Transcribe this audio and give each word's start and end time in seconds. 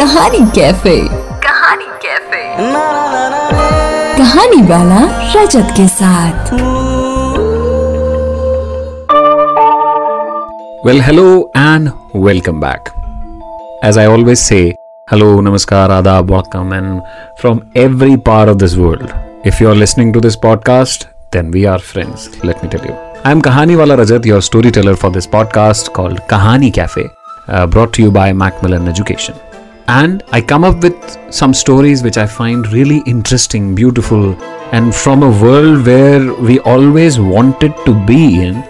कहानी 0.00 0.38
कैफ़े। 0.38 0.96
कहानी 1.38 1.84
कैफ़े। 1.84 2.44
कहानी 4.18 4.62
वाला 4.62 5.00
रजत 5.36 5.74
के 5.76 5.88
साथ। 5.88 6.52
Well 10.86 11.00
hello 11.00 11.52
and 11.56 11.90
welcome 12.16 12.60
back 12.60 12.88
as 13.84 13.98
I 13.98 14.06
always 14.06 14.38
say 14.38 14.74
hello 15.10 15.40
नमस्कार 15.40 15.90
आदाब 15.90 16.32
welcome 16.32 16.74
and 16.74 17.00
from 17.40 17.60
every 17.76 18.16
part 18.16 18.50
of 18.50 18.56
this 18.56 18.76
world 18.76 19.08
if 19.46 19.62
you 19.62 19.68
are 19.68 19.74
listening 19.74 20.14
to 20.14 20.20
this 20.20 20.36
podcast 20.36 21.08
then 21.32 21.50
we 21.50 21.64
are 21.64 21.78
friends 21.78 22.30
let 22.44 22.56
me 22.64 22.68
tell 22.68 22.88
you 22.88 22.94
I 23.26 23.32
am 23.32 23.40
Kahani 23.40 23.74
wala 23.74 23.94
Rajat 23.94 24.26
your 24.26 24.42
story 24.42 24.70
teller 24.70 24.94
for 24.94 25.10
this 25.10 25.26
podcast 25.26 25.92
called 25.92 26.20
Kahani 26.30 26.70
cafe 26.70 27.08
brought 27.50 28.00
you 28.00 28.10
by 28.10 28.32
Macmillan 28.32 28.88
education 28.88 29.34
And 29.92 30.22
I 30.30 30.40
come 30.40 30.62
up 30.62 30.84
with 30.84 31.34
some 31.34 31.52
stories 31.52 32.04
which 32.04 32.16
I 32.16 32.24
find 32.24 32.64
really 32.72 33.02
interesting, 33.06 33.74
beautiful, 33.74 34.40
and 34.70 34.94
from 34.94 35.24
a 35.24 35.42
world 35.42 35.84
where 35.84 36.32
we 36.32 36.60
always 36.60 37.18
wanted 37.18 37.74
to 37.86 38.06
be 38.06 38.40
in, 38.40 38.62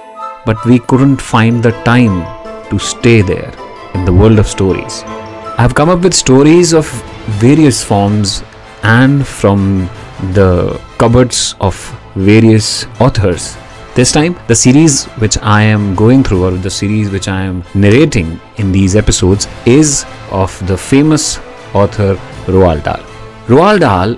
but 0.46 0.64
we 0.64 0.78
couldn't 0.78 1.20
find 1.20 1.62
the 1.62 1.72
time 1.82 2.22
to 2.70 2.78
stay 2.78 3.20
there 3.20 3.52
in 3.92 4.06
the 4.06 4.12
world 4.14 4.38
of 4.38 4.46
stories. 4.46 5.02
I've 5.58 5.74
come 5.74 5.90
up 5.90 6.00
with 6.00 6.14
stories 6.14 6.72
of 6.72 6.88
various 7.44 7.84
forms 7.84 8.42
and 8.82 9.26
from 9.26 9.90
the 10.32 10.80
cupboards 10.96 11.54
of 11.60 11.76
various 12.14 12.86
authors. 12.98 13.58
This 13.92 14.12
time, 14.12 14.38
the 14.46 14.54
series 14.54 15.06
which 15.22 15.36
I 15.38 15.62
am 15.62 15.96
going 15.96 16.22
through, 16.22 16.44
or 16.44 16.50
the 16.52 16.70
series 16.70 17.10
which 17.10 17.26
I 17.26 17.42
am 17.42 17.64
narrating 17.74 18.40
in 18.56 18.70
these 18.70 18.94
episodes, 18.94 19.48
is 19.66 20.04
of 20.30 20.64
the 20.68 20.78
famous 20.78 21.38
author 21.74 22.14
Roald 22.46 22.84
Dahl. 22.84 23.02
Roald 23.48 23.80
Dahl 23.80 24.16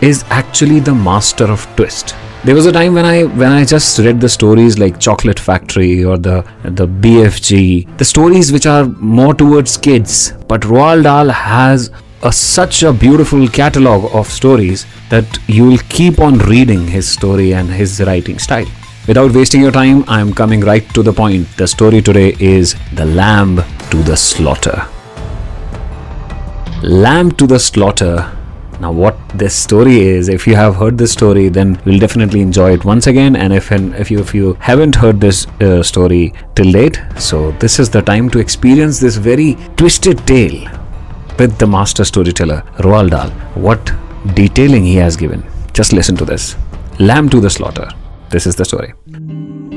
is 0.00 0.24
actually 0.30 0.80
the 0.80 0.94
master 0.94 1.44
of 1.44 1.66
twist. 1.76 2.14
There 2.44 2.54
was 2.54 2.64
a 2.64 2.72
time 2.72 2.94
when 2.94 3.04
I 3.04 3.24
when 3.24 3.52
I 3.52 3.66
just 3.66 3.98
read 3.98 4.22
the 4.22 4.28
stories 4.30 4.78
like 4.78 4.98
Chocolate 4.98 5.38
Factory 5.38 6.02
or 6.02 6.16
the 6.16 6.42
the 6.64 6.88
BFG, 6.88 7.98
the 7.98 8.06
stories 8.06 8.50
which 8.50 8.64
are 8.64 8.86
more 8.86 9.34
towards 9.34 9.76
kids. 9.76 10.32
But 10.48 10.62
Roald 10.62 11.02
Dahl 11.02 11.28
has 11.28 11.90
a, 12.22 12.32
such 12.32 12.82
a 12.82 12.92
beautiful 12.94 13.46
catalog 13.48 14.14
of 14.14 14.28
stories 14.28 14.86
that 15.10 15.38
you 15.46 15.66
will 15.66 15.78
keep 15.90 16.20
on 16.20 16.38
reading 16.38 16.86
his 16.86 17.06
story 17.06 17.52
and 17.52 17.68
his 17.68 18.00
writing 18.00 18.38
style. 18.38 18.66
Without 19.06 19.32
wasting 19.32 19.62
your 19.62 19.72
time, 19.72 20.04
I 20.08 20.20
am 20.20 20.34
coming 20.34 20.60
right 20.60 20.86
to 20.94 21.02
the 21.02 21.12
point. 21.12 21.48
The 21.56 21.66
story 21.66 22.02
today 22.02 22.36
is 22.38 22.76
The 22.92 23.06
Lamb 23.06 23.62
to 23.90 23.96
the 24.02 24.14
Slaughter. 24.14 24.86
Lamb 26.82 27.32
to 27.32 27.46
the 27.46 27.58
Slaughter. 27.58 28.30
Now, 28.78 28.92
what 28.92 29.16
this 29.30 29.54
story 29.54 30.00
is, 30.00 30.28
if 30.28 30.46
you 30.46 30.54
have 30.54 30.76
heard 30.76 30.98
this 30.98 31.12
story, 31.12 31.48
then 31.48 31.80
you'll 31.86 31.98
definitely 31.98 32.42
enjoy 32.42 32.74
it 32.74 32.84
once 32.84 33.06
again. 33.06 33.36
And 33.36 33.54
if 33.54 33.72
if 33.72 34.10
you 34.10 34.20
if 34.20 34.34
you 34.34 34.52
haven't 34.60 34.96
heard 34.96 35.18
this 35.18 35.46
uh, 35.62 35.82
story 35.82 36.34
till 36.54 36.70
date, 36.70 37.00
so 37.18 37.52
this 37.52 37.78
is 37.78 37.88
the 37.88 38.02
time 38.02 38.28
to 38.30 38.38
experience 38.38 39.00
this 39.00 39.16
very 39.16 39.56
twisted 39.76 40.26
tale 40.26 40.68
with 41.38 41.56
the 41.58 41.66
master 41.66 42.04
storyteller 42.04 42.62
Roald 42.78 43.10
Dahl. 43.10 43.30
What 43.54 43.92
detailing 44.34 44.84
he 44.84 44.96
has 44.96 45.16
given! 45.16 45.42
Just 45.72 45.94
listen 45.94 46.16
to 46.16 46.26
this. 46.26 46.56
Lamb 46.98 47.30
to 47.30 47.40
the 47.40 47.50
Slaughter. 47.50 47.88
This 48.30 48.46
is 48.46 48.54
the 48.54 48.64
story. 48.64 48.94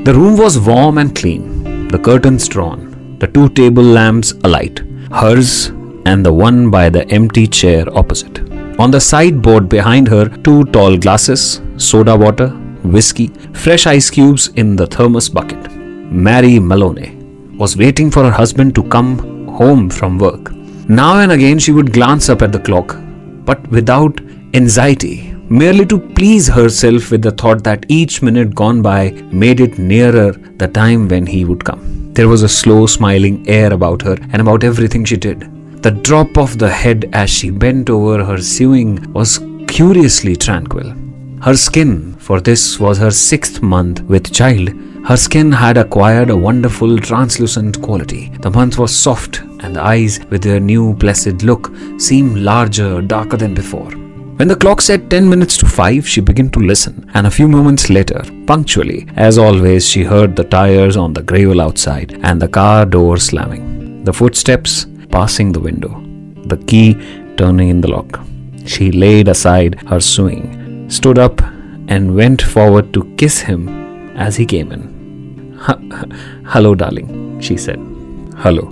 The 0.04 0.14
room 0.14 0.36
was 0.36 0.58
warm 0.58 0.98
and 0.98 1.14
clean, 1.14 1.88
the 1.88 1.98
curtains 1.98 2.46
drawn, 2.46 3.16
the 3.18 3.26
two 3.26 3.48
table 3.48 3.82
lamps 3.82 4.32
alight, 4.44 4.78
hers 5.10 5.68
and 6.06 6.24
the 6.24 6.32
one 6.32 6.70
by 6.70 6.88
the 6.88 7.08
empty 7.08 7.48
chair 7.48 7.84
opposite. 7.98 8.38
On 8.78 8.92
the 8.92 9.00
sideboard 9.00 9.68
behind 9.68 10.06
her, 10.06 10.28
two 10.28 10.64
tall 10.66 10.96
glasses, 10.96 11.62
soda 11.78 12.16
water, 12.16 12.48
whiskey, 12.84 13.28
fresh 13.54 13.86
ice 13.88 14.08
cubes 14.08 14.48
in 14.48 14.76
the 14.76 14.86
thermos 14.86 15.28
bucket. 15.28 15.70
Mary 16.12 16.60
Maloney 16.60 17.16
was 17.58 17.76
waiting 17.76 18.08
for 18.08 18.22
her 18.22 18.30
husband 18.30 18.74
to 18.76 18.84
come 18.84 19.18
home 19.48 19.90
from 19.90 20.18
work. 20.18 20.52
Now 20.88 21.18
and 21.18 21.32
again 21.32 21.58
she 21.58 21.72
would 21.72 21.92
glance 21.92 22.28
up 22.28 22.42
at 22.42 22.52
the 22.52 22.60
clock, 22.60 22.96
but 23.44 23.66
without 23.68 24.20
anxiety, 24.54 25.33
merely 25.48 25.86
to 25.86 25.98
please 25.98 26.46
herself 26.48 27.10
with 27.10 27.22
the 27.22 27.30
thought 27.30 27.64
that 27.64 27.86
each 27.88 28.22
minute 28.22 28.54
gone 28.54 28.82
by 28.82 29.10
made 29.30 29.60
it 29.60 29.78
nearer 29.78 30.32
the 30.32 30.68
time 30.68 31.08
when 31.08 31.26
he 31.26 31.44
would 31.44 31.64
come. 31.64 32.12
There 32.14 32.28
was 32.28 32.42
a 32.42 32.48
slow, 32.48 32.86
smiling 32.86 33.48
air 33.48 33.72
about 33.72 34.02
her 34.02 34.16
and 34.32 34.40
about 34.40 34.64
everything 34.64 35.04
she 35.04 35.16
did. 35.16 35.50
The 35.82 35.90
drop 35.90 36.38
of 36.38 36.58
the 36.58 36.70
head 36.70 37.10
as 37.12 37.28
she 37.28 37.50
bent 37.50 37.90
over 37.90 38.24
her 38.24 38.38
sewing 38.38 39.12
was 39.12 39.40
curiously 39.66 40.36
tranquil. 40.36 40.94
Her 41.42 41.56
skin, 41.56 42.14
for 42.14 42.40
this 42.40 42.80
was 42.80 42.96
her 42.98 43.10
sixth 43.10 43.60
month 43.60 44.00
with 44.02 44.32
child, 44.32 44.70
her 45.06 45.16
skin 45.16 45.52
had 45.52 45.76
acquired 45.76 46.30
a 46.30 46.36
wonderful 46.36 46.98
translucent 46.98 47.82
quality. 47.82 48.30
The 48.40 48.50
month 48.50 48.78
was 48.78 48.96
soft, 48.96 49.40
and 49.60 49.76
the 49.76 49.82
eyes, 49.82 50.20
with 50.30 50.42
their 50.42 50.60
new 50.60 50.94
placid 50.94 51.42
look, 51.42 51.70
seemed 51.98 52.38
larger, 52.38 53.02
darker 53.02 53.36
than 53.36 53.52
before. 53.52 54.03
When 54.36 54.48
the 54.48 54.56
clock 54.56 54.80
said 54.80 55.10
10 55.10 55.28
minutes 55.28 55.56
to 55.58 55.66
5, 55.66 56.08
she 56.08 56.20
began 56.20 56.50
to 56.50 56.58
listen, 56.58 57.08
and 57.14 57.24
a 57.24 57.30
few 57.30 57.46
moments 57.46 57.88
later, 57.88 58.20
punctually, 58.48 59.06
as 59.14 59.38
always, 59.38 59.88
she 59.88 60.02
heard 60.02 60.34
the 60.34 60.42
tires 60.42 60.96
on 60.96 61.12
the 61.12 61.22
gravel 61.22 61.60
outside 61.60 62.18
and 62.24 62.42
the 62.42 62.48
car 62.48 62.84
door 62.84 63.16
slamming, 63.16 64.02
the 64.02 64.12
footsteps 64.12 64.86
passing 65.10 65.52
the 65.52 65.60
window, 65.60 66.02
the 66.46 66.56
key 66.66 66.94
turning 67.36 67.68
in 67.68 67.80
the 67.80 67.88
lock. 67.88 68.20
She 68.66 68.90
laid 68.90 69.28
aside 69.28 69.80
her 69.86 70.00
sewing, 70.00 70.90
stood 70.90 71.16
up, 71.16 71.40
and 71.86 72.16
went 72.16 72.42
forward 72.42 72.92
to 72.94 73.14
kiss 73.16 73.38
him 73.38 73.68
as 74.16 74.34
he 74.34 74.46
came 74.46 74.72
in. 74.72 75.56
Hello, 76.46 76.74
darling, 76.74 77.40
she 77.40 77.56
said. 77.56 77.78
Hello, 78.38 78.66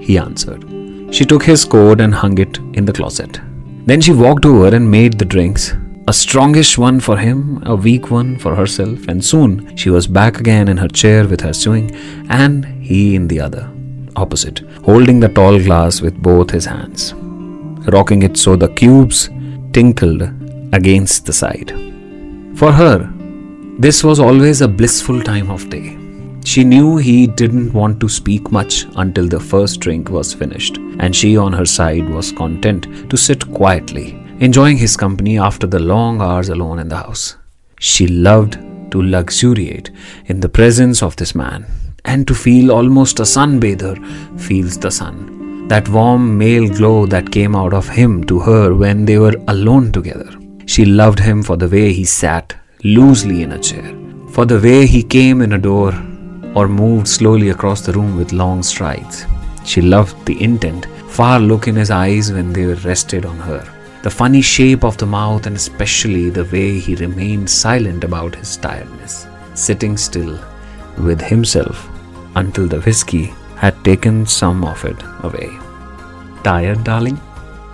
he 0.00 0.18
answered. 0.18 0.62
She 1.12 1.24
took 1.24 1.42
his 1.42 1.64
coat 1.64 2.00
and 2.00 2.14
hung 2.14 2.38
it 2.38 2.58
in 2.74 2.84
the 2.84 2.92
closet. 2.92 3.40
Then 3.86 4.00
she 4.00 4.12
walked 4.12 4.46
over 4.46 4.74
and 4.74 4.90
made 4.90 5.18
the 5.18 5.24
drinks. 5.26 5.72
A 6.06 6.12
strongish 6.12 6.76
one 6.78 7.00
for 7.00 7.16
him, 7.18 7.62
a 7.66 7.74
weak 7.74 8.10
one 8.10 8.38
for 8.38 8.54
herself, 8.54 9.08
and 9.08 9.24
soon 9.24 9.76
she 9.76 9.90
was 9.90 10.06
back 10.06 10.38
again 10.40 10.68
in 10.68 10.76
her 10.78 10.88
chair 10.88 11.26
with 11.26 11.40
her 11.40 11.52
sewing, 11.52 11.94
and 12.28 12.64
he 12.82 13.14
in 13.14 13.28
the 13.28 13.40
other, 13.40 13.70
opposite, 14.16 14.60
holding 14.84 15.20
the 15.20 15.28
tall 15.28 15.58
glass 15.58 16.00
with 16.00 16.14
both 16.22 16.50
his 16.50 16.66
hands, 16.66 17.14
rocking 17.96 18.22
it 18.22 18.36
so 18.36 18.56
the 18.56 18.68
cubes 18.68 19.30
tinkled 19.72 20.22
against 20.72 21.24
the 21.26 21.32
side. 21.32 21.70
For 22.56 22.72
her, 22.72 23.10
this 23.78 24.04
was 24.04 24.20
always 24.20 24.60
a 24.60 24.68
blissful 24.68 25.22
time 25.22 25.50
of 25.50 25.68
day. 25.68 25.96
She 26.44 26.62
knew 26.62 26.98
he 26.98 27.26
didn't 27.26 27.72
want 27.72 28.00
to 28.00 28.08
speak 28.08 28.52
much 28.52 28.84
until 28.96 29.26
the 29.26 29.40
first 29.40 29.80
drink 29.80 30.10
was 30.10 30.34
finished, 30.34 30.76
and 30.98 31.16
she 31.16 31.38
on 31.38 31.54
her 31.54 31.64
side 31.64 32.08
was 32.08 32.32
content 32.32 33.10
to 33.10 33.16
sit 33.16 33.50
quietly, 33.52 34.22
enjoying 34.40 34.76
his 34.76 34.94
company 34.94 35.38
after 35.38 35.66
the 35.66 35.78
long 35.78 36.20
hours 36.20 36.50
alone 36.50 36.78
in 36.78 36.88
the 36.88 36.98
house. 36.98 37.36
She 37.80 38.06
loved 38.06 38.58
to 38.90 39.02
luxuriate 39.02 39.90
in 40.26 40.40
the 40.40 40.48
presence 40.48 41.02
of 41.02 41.16
this 41.16 41.34
man 41.34 41.66
and 42.04 42.28
to 42.28 42.34
feel 42.34 42.70
almost 42.70 43.20
a 43.20 43.22
sunbather 43.22 43.96
feels 44.38 44.78
the 44.78 44.90
sun. 44.90 45.66
That 45.68 45.88
warm 45.88 46.36
male 46.36 46.68
glow 46.68 47.06
that 47.06 47.32
came 47.32 47.56
out 47.56 47.72
of 47.72 47.88
him 47.88 48.22
to 48.24 48.38
her 48.40 48.74
when 48.74 49.06
they 49.06 49.18
were 49.18 49.34
alone 49.48 49.92
together. 49.92 50.30
She 50.66 50.84
loved 50.84 51.18
him 51.18 51.42
for 51.42 51.56
the 51.56 51.68
way 51.68 51.94
he 51.94 52.04
sat 52.04 52.54
loosely 52.84 53.42
in 53.42 53.52
a 53.52 53.58
chair, 53.58 53.94
for 54.28 54.44
the 54.44 54.60
way 54.60 54.86
he 54.86 55.02
came 55.02 55.40
in 55.40 55.54
a 55.54 55.58
door 55.58 55.92
or 56.54 56.68
moved 56.68 57.08
slowly 57.08 57.50
across 57.50 57.80
the 57.80 57.92
room 57.92 58.16
with 58.16 58.32
long 58.32 58.62
strides. 58.62 59.26
She 59.64 59.80
loved 59.80 60.24
the 60.26 60.40
intent, 60.42 60.86
far 61.08 61.40
look 61.40 61.68
in 61.68 61.76
his 61.76 61.90
eyes 61.90 62.32
when 62.32 62.52
they 62.52 62.66
rested 62.66 63.24
on 63.26 63.38
her, 63.38 63.66
the 64.02 64.10
funny 64.10 64.42
shape 64.42 64.84
of 64.84 64.96
the 64.98 65.06
mouth, 65.06 65.46
and 65.46 65.56
especially 65.56 66.30
the 66.30 66.44
way 66.44 66.78
he 66.78 66.94
remained 66.96 67.48
silent 67.48 68.04
about 68.04 68.34
his 68.34 68.56
tiredness, 68.56 69.26
sitting 69.54 69.96
still 69.96 70.38
with 70.98 71.20
himself 71.20 71.88
until 72.36 72.66
the 72.66 72.80
whiskey 72.80 73.32
had 73.56 73.82
taken 73.84 74.26
some 74.26 74.64
of 74.64 74.84
it 74.84 74.96
away. 75.22 75.50
Tired, 76.42 76.84
darling? 76.84 77.20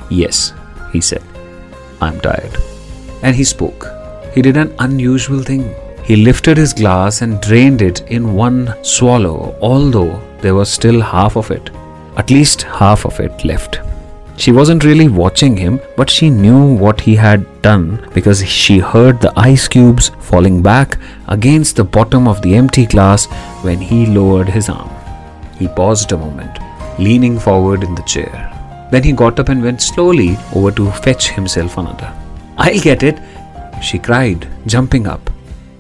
Yes, 0.09 0.53
he 0.93 1.01
said. 1.01 1.23
I'm 2.01 2.21
tired. 2.21 2.57
And 3.23 3.35
he 3.35 3.45
spoke. 3.45 3.87
He 4.35 4.43
did 4.43 4.57
an 4.57 4.75
unusual 4.79 5.43
thing. 5.43 5.75
He 6.11 6.17
lifted 6.17 6.57
his 6.57 6.73
glass 6.73 7.23
and 7.23 7.41
drained 7.41 7.83
it 7.83 8.01
in 8.11 8.35
one 8.35 8.75
swallow, 8.83 9.55
although 9.63 10.21
there 10.41 10.57
was 10.57 10.69
still 10.69 11.01
half 11.01 11.37
of 11.37 11.53
it, 11.53 11.71
at 12.17 12.33
least 12.33 12.63
half 12.63 13.05
of 13.05 13.21
it 13.21 13.45
left. 13.45 13.79
She 14.37 14.51
wasn't 14.51 14.83
really 14.83 15.07
watching 15.07 15.57
him, 15.57 15.79
but 15.97 16.11
she 16.11 16.29
knew 16.29 16.75
what 16.75 17.01
he 17.01 17.15
had 17.15 17.47
done 17.63 18.05
because 18.13 18.45
she 18.45 18.81
heard 18.81 19.21
the 19.21 19.33
ice 19.37 19.69
cubes 19.69 20.11
falling 20.19 20.61
back 20.63 20.99
against 21.29 21.77
the 21.77 21.85
bottom 21.85 22.27
of 22.27 22.43
the 22.43 22.57
empty 22.57 22.87
glass 22.87 23.27
when 23.63 23.81
he 23.81 24.05
lowered 24.07 24.49
his 24.49 24.69
arm. 24.69 24.91
He 25.61 25.69
paused 25.69 26.11
a 26.11 26.19
moment, 26.19 26.59
leaning 26.99 27.39
forward 27.39 27.85
in 27.85 27.95
the 27.95 28.03
chair. 28.03 28.35
Then 28.91 29.05
he 29.05 29.13
got 29.13 29.39
up 29.39 29.49
and 29.49 29.63
went 29.63 29.81
slowly 29.81 30.37
over 30.57 30.73
to 30.73 30.91
fetch 30.91 31.31
himself 31.31 31.79
another. 31.79 32.13
I'll 32.59 32.81
get 32.81 33.05
it, 33.05 33.21
she 33.81 34.01
cried, 34.01 34.49
jumping 34.67 35.07
up. 35.07 35.30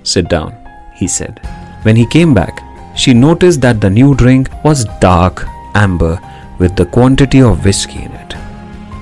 Sit 0.02 0.28
down, 0.28 0.54
he 0.94 1.06
said. 1.06 1.40
When 1.82 1.96
he 1.96 2.06
came 2.06 2.34
back, 2.34 2.62
she 2.96 3.14
noticed 3.14 3.60
that 3.60 3.80
the 3.80 3.90
new 3.90 4.14
drink 4.14 4.48
was 4.64 4.84
dark 5.00 5.46
amber 5.74 6.20
with 6.58 6.76
the 6.76 6.86
quantity 6.86 7.40
of 7.40 7.64
whiskey 7.64 8.02
in 8.02 8.12
it. 8.12 8.34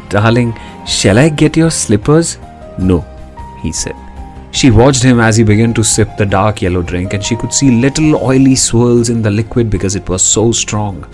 Darling, 0.09 0.59
shall 0.87 1.19
I 1.19 1.29
get 1.29 1.57
your 1.57 1.71
slippers? 1.71 2.39
No, 2.79 3.05
he 3.63 3.73
said. 3.73 3.97
She 4.51 4.71
watched 4.71 5.03
him 5.03 5.21
as 5.21 5.37
he 5.37 5.45
began 5.45 5.75
to 5.75 5.85
sip 5.85 6.17
the 6.17 6.27
dark 6.27 6.63
yellow 6.63 6.83
drink, 6.83 7.13
and 7.15 7.25
she 7.25 7.37
could 7.37 7.53
see 7.53 7.71
little 7.71 8.17
oily 8.17 8.55
swirls 8.55 9.11
in 9.11 9.23
the 9.23 9.31
liquid 9.31 9.71
because 9.71 9.95
it 9.95 10.09
was 10.09 10.25
so 10.25 10.53
strong. 10.53 11.05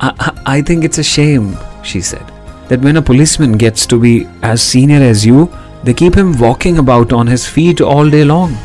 I, 0.00 0.12
I, 0.18 0.58
I 0.58 0.62
think 0.62 0.84
it's 0.84 0.98
a 0.98 1.02
shame, 1.02 1.56
she 1.82 2.00
said, 2.00 2.24
that 2.68 2.80
when 2.80 2.96
a 2.96 3.02
policeman 3.02 3.56
gets 3.56 3.86
to 3.86 3.98
be 3.98 4.26
as 4.42 4.62
senior 4.62 5.00
as 5.00 5.24
you, 5.24 5.50
they 5.84 5.94
keep 5.94 6.14
him 6.14 6.38
walking 6.38 6.78
about 6.78 7.12
on 7.12 7.26
his 7.26 7.48
feet 7.48 7.80
all 7.80 8.10
day 8.10 8.24
long. 8.24 8.56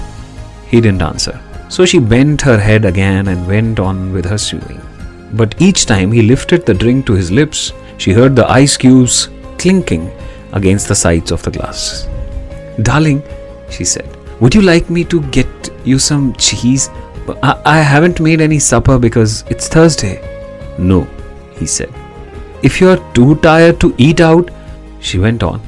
He 0.71 0.79
didn't 0.79 1.01
answer. 1.01 1.39
So 1.69 1.85
she 1.85 1.99
bent 1.99 2.41
her 2.41 2.57
head 2.57 2.85
again 2.85 3.27
and 3.27 3.47
went 3.47 3.79
on 3.79 4.13
with 4.13 4.25
her 4.25 4.37
sewing. 4.37 4.81
But 5.33 5.61
each 5.61 5.85
time 5.85 6.11
he 6.11 6.21
lifted 6.21 6.65
the 6.65 6.73
drink 6.73 7.05
to 7.05 7.13
his 7.13 7.31
lips, 7.31 7.73
she 7.97 8.13
heard 8.13 8.35
the 8.35 8.49
ice 8.49 8.77
cubes 8.77 9.29
clinking 9.57 10.11
against 10.53 10.87
the 10.87 10.95
sides 10.95 11.31
of 11.31 11.43
the 11.43 11.51
glass. 11.51 12.07
Darling, 12.81 13.21
she 13.69 13.85
said, 13.85 14.07
would 14.39 14.55
you 14.55 14.61
like 14.61 14.89
me 14.89 15.03
to 15.05 15.21
get 15.29 15.69
you 15.85 15.99
some 15.99 16.33
cheese? 16.35 16.89
I, 17.43 17.61
I 17.65 17.77
haven't 17.79 18.19
made 18.19 18.41
any 18.41 18.59
supper 18.59 18.97
because 18.97 19.43
it's 19.49 19.67
Thursday. 19.67 20.15
No, 20.77 21.03
he 21.53 21.65
said. 21.65 21.93
If 22.63 22.81
you're 22.81 22.97
too 23.13 23.35
tired 23.35 23.79
to 23.81 23.93
eat 23.97 24.19
out, 24.19 24.49
she 24.99 25.19
went 25.19 25.43
on, 25.43 25.61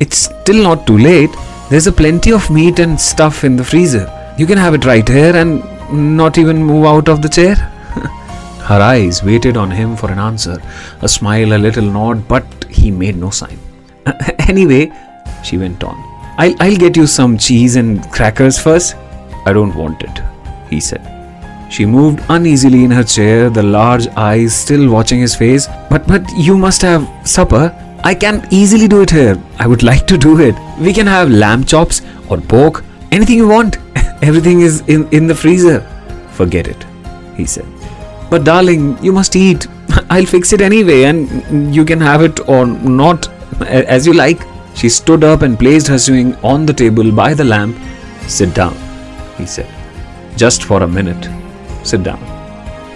it's 0.00 0.16
still 0.18 0.62
not 0.62 0.86
too 0.86 0.98
late. 0.98 1.30
There's 1.68 1.86
a 1.86 1.92
plenty 1.92 2.32
of 2.32 2.50
meat 2.50 2.78
and 2.78 3.00
stuff 3.00 3.44
in 3.44 3.56
the 3.56 3.64
freezer. 3.64 4.06
You 4.38 4.46
can 4.46 4.58
have 4.58 4.74
it 4.74 4.84
right 4.84 5.06
here 5.06 5.36
and 5.36 5.62
not 6.18 6.38
even 6.38 6.64
move 6.64 6.86
out 6.86 7.08
of 7.08 7.22
the 7.22 7.28
chair. 7.28 7.54
Her 8.70 8.80
eyes 8.80 9.22
waited 9.22 9.56
on 9.56 9.70
him 9.70 9.96
for 9.96 10.10
an 10.10 10.18
answer, 10.18 10.62
a 11.02 11.08
smile, 11.08 11.52
a 11.52 11.58
little 11.58 11.84
nod, 11.84 12.26
but 12.28 12.44
he 12.70 12.90
made 12.90 13.16
no 13.16 13.30
sign. 13.30 13.58
anyway, 14.48 14.90
she 15.44 15.58
went 15.58 15.84
on, 15.84 15.96
I'll, 16.38 16.54
I'll 16.60 16.76
get 16.76 16.96
you 16.96 17.06
some 17.06 17.36
cheese 17.36 17.76
and 17.76 18.02
crackers 18.10 18.58
first. 18.58 18.96
I 19.44 19.52
don't 19.52 19.74
want 19.74 20.02
it, 20.02 20.22
he 20.70 20.80
said. 20.80 21.08
She 21.70 21.84
moved 21.86 22.20
uneasily 22.28 22.84
in 22.84 22.90
her 22.90 23.02
chair, 23.02 23.50
the 23.50 23.62
large 23.62 24.06
eyes 24.08 24.54
still 24.54 24.90
watching 24.90 25.20
his 25.20 25.34
face. 25.34 25.66
But 25.90 26.06
but 26.06 26.22
you 26.36 26.56
must 26.56 26.82
have 26.82 27.08
supper. 27.24 27.74
I 28.04 28.14
can 28.14 28.46
easily 28.50 28.88
do 28.88 29.02
it 29.02 29.10
here. 29.10 29.42
I 29.58 29.66
would 29.66 29.82
like 29.82 30.06
to 30.08 30.18
do 30.18 30.38
it. 30.40 30.54
We 30.78 30.92
can 30.92 31.06
have 31.06 31.30
lamb 31.30 31.64
chops 31.64 32.02
or 32.28 32.38
pork, 32.38 32.84
anything 33.10 33.36
you 33.36 33.48
want. 33.48 33.78
Everything 34.22 34.60
is 34.60 34.80
in, 34.88 35.08
in 35.10 35.26
the 35.26 35.34
freezer. 35.34 35.80
Forget 36.32 36.68
it, 36.68 36.86
he 37.36 37.44
said. 37.44 37.66
But 38.30 38.44
darling, 38.44 39.02
you 39.04 39.12
must 39.12 39.36
eat. 39.36 39.66
I'll 40.10 40.26
fix 40.26 40.52
it 40.52 40.60
anyway 40.60 41.04
and 41.04 41.74
you 41.74 41.84
can 41.84 42.00
have 42.00 42.22
it 42.22 42.48
or 42.48 42.66
not 42.66 43.28
as 43.60 44.06
you 44.06 44.14
like. 44.14 44.42
She 44.74 44.88
stood 44.88 45.22
up 45.22 45.42
and 45.42 45.58
placed 45.58 45.86
her 45.88 45.98
sewing 45.98 46.34
on 46.36 46.64
the 46.64 46.72
table 46.72 47.12
by 47.12 47.34
the 47.34 47.44
lamp. 47.44 47.76
Sit 48.26 48.54
down, 48.54 48.74
he 49.36 49.46
said. 49.46 49.68
Just 50.36 50.64
for 50.64 50.82
a 50.82 50.88
minute. 50.88 51.28
Sit 51.84 52.02
down. 52.02 52.22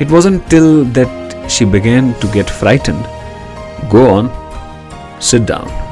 It 0.00 0.10
wasn't 0.10 0.48
till 0.48 0.84
that 0.84 1.50
she 1.50 1.64
began 1.64 2.18
to 2.20 2.26
get 2.28 2.48
frightened. 2.48 3.04
Go 3.90 4.08
on. 4.08 5.20
Sit 5.20 5.46
down. 5.46 5.85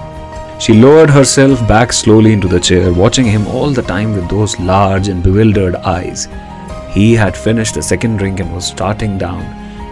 She 0.65 0.73
lowered 0.73 1.11
herself 1.11 1.69
back 1.69 1.93
slowly 1.93 2.33
into 2.33 2.49
the 2.49 2.59
chair, 2.59 2.91
watching 2.91 3.27
him 3.27 3.47
all 3.49 3.71
the 3.71 3.83
time 3.83 4.15
with 4.15 4.31
those 4.31 4.59
large 4.59 5.09
and 5.09 5.23
bewildered 5.23 5.75
eyes. 5.75 6.27
He 6.89 7.13
had 7.13 7.37
finished 7.37 7.75
the 7.75 7.83
second 7.83 8.17
drink 8.17 8.41
and 8.41 8.51
was 8.51 8.67
starting 8.67 9.19
down 9.19 9.43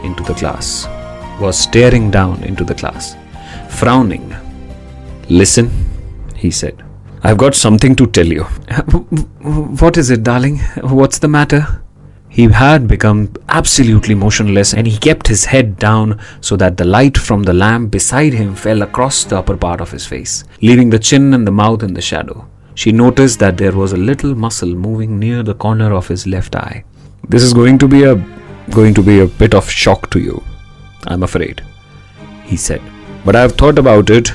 into 0.02 0.22
the 0.22 0.32
glass, 0.32 0.86
was 1.38 1.58
staring 1.58 2.10
down 2.10 2.42
into 2.42 2.64
the 2.64 2.72
glass, 2.74 3.16
frowning. 3.68 4.34
Listen, 5.28 5.70
he 6.34 6.50
said. 6.50 6.82
I've 7.22 7.36
got 7.36 7.54
something 7.54 7.94
to 7.96 8.06
tell 8.06 8.26
you. 8.26 8.44
What 9.82 9.98
is 9.98 10.08
it, 10.08 10.22
darling? 10.22 10.60
What's 11.00 11.18
the 11.18 11.28
matter? 11.28 11.81
He 12.32 12.44
had 12.44 12.88
become 12.88 13.30
absolutely 13.50 14.14
motionless 14.14 14.72
and 14.72 14.86
he 14.86 14.96
kept 14.96 15.28
his 15.28 15.44
head 15.44 15.78
down 15.78 16.18
so 16.40 16.56
that 16.56 16.78
the 16.78 16.86
light 16.86 17.18
from 17.18 17.42
the 17.42 17.52
lamp 17.52 17.90
beside 17.90 18.32
him 18.32 18.54
fell 18.54 18.80
across 18.80 19.24
the 19.24 19.36
upper 19.36 19.54
part 19.54 19.82
of 19.82 19.90
his 19.90 20.06
face, 20.06 20.44
leaving 20.62 20.88
the 20.88 20.98
chin 20.98 21.34
and 21.34 21.46
the 21.46 21.50
mouth 21.50 21.82
in 21.82 21.92
the 21.92 22.00
shadow. 22.00 22.48
She 22.74 22.90
noticed 22.90 23.38
that 23.40 23.58
there 23.58 23.72
was 23.72 23.92
a 23.92 23.98
little 23.98 24.34
muscle 24.34 24.74
moving 24.74 25.18
near 25.18 25.42
the 25.42 25.52
corner 25.52 25.92
of 25.92 26.08
his 26.08 26.26
left 26.26 26.56
eye. 26.56 26.84
This 27.28 27.42
is 27.42 27.52
going 27.52 27.76
to 27.80 27.86
be 27.86 28.04
a 28.04 28.14
going 28.70 28.94
to 28.94 29.02
be 29.02 29.20
a 29.20 29.26
bit 29.26 29.54
of 29.54 29.68
shock 29.68 30.08
to 30.12 30.18
you, 30.18 30.42
I'm 31.06 31.22
afraid, 31.22 31.62
he 32.44 32.56
said. 32.56 32.80
But 33.26 33.36
I've 33.36 33.52
thought 33.52 33.78
about 33.78 34.08
it, 34.08 34.32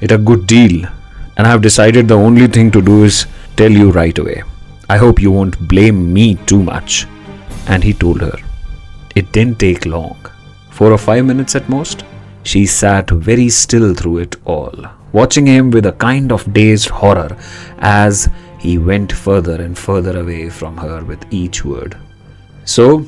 it 0.00 0.12
a 0.12 0.16
good 0.16 0.46
deal, 0.46 0.88
and 1.36 1.46
I've 1.46 1.60
decided 1.60 2.08
the 2.08 2.14
only 2.14 2.46
thing 2.46 2.70
to 2.70 2.80
do 2.80 3.04
is 3.04 3.26
tell 3.56 3.70
you 3.70 3.90
right 3.90 4.16
away. 4.16 4.42
I 4.88 4.96
hope 4.96 5.20
you 5.20 5.30
won't 5.30 5.60
blame 5.68 6.10
me 6.10 6.36
too 6.46 6.62
much. 6.62 7.06
And 7.68 7.84
he 7.84 7.92
told 7.92 8.20
her. 8.20 8.36
It 9.14 9.32
didn't 9.32 9.58
take 9.58 9.86
long. 9.86 10.18
Four 10.70 10.92
or 10.92 10.98
five 10.98 11.24
minutes 11.24 11.54
at 11.54 11.68
most. 11.68 12.04
She 12.42 12.66
sat 12.66 13.10
very 13.10 13.48
still 13.50 13.94
through 13.94 14.18
it 14.18 14.36
all, 14.44 14.74
watching 15.12 15.46
him 15.46 15.70
with 15.70 15.86
a 15.86 15.92
kind 15.92 16.32
of 16.32 16.52
dazed 16.52 16.88
horror 16.88 17.36
as 17.78 18.30
he 18.58 18.78
went 18.78 19.12
further 19.12 19.60
and 19.60 19.76
further 19.76 20.18
away 20.20 20.48
from 20.48 20.76
her 20.76 21.04
with 21.04 21.24
each 21.30 21.64
word. 21.64 21.96
So, 22.64 23.04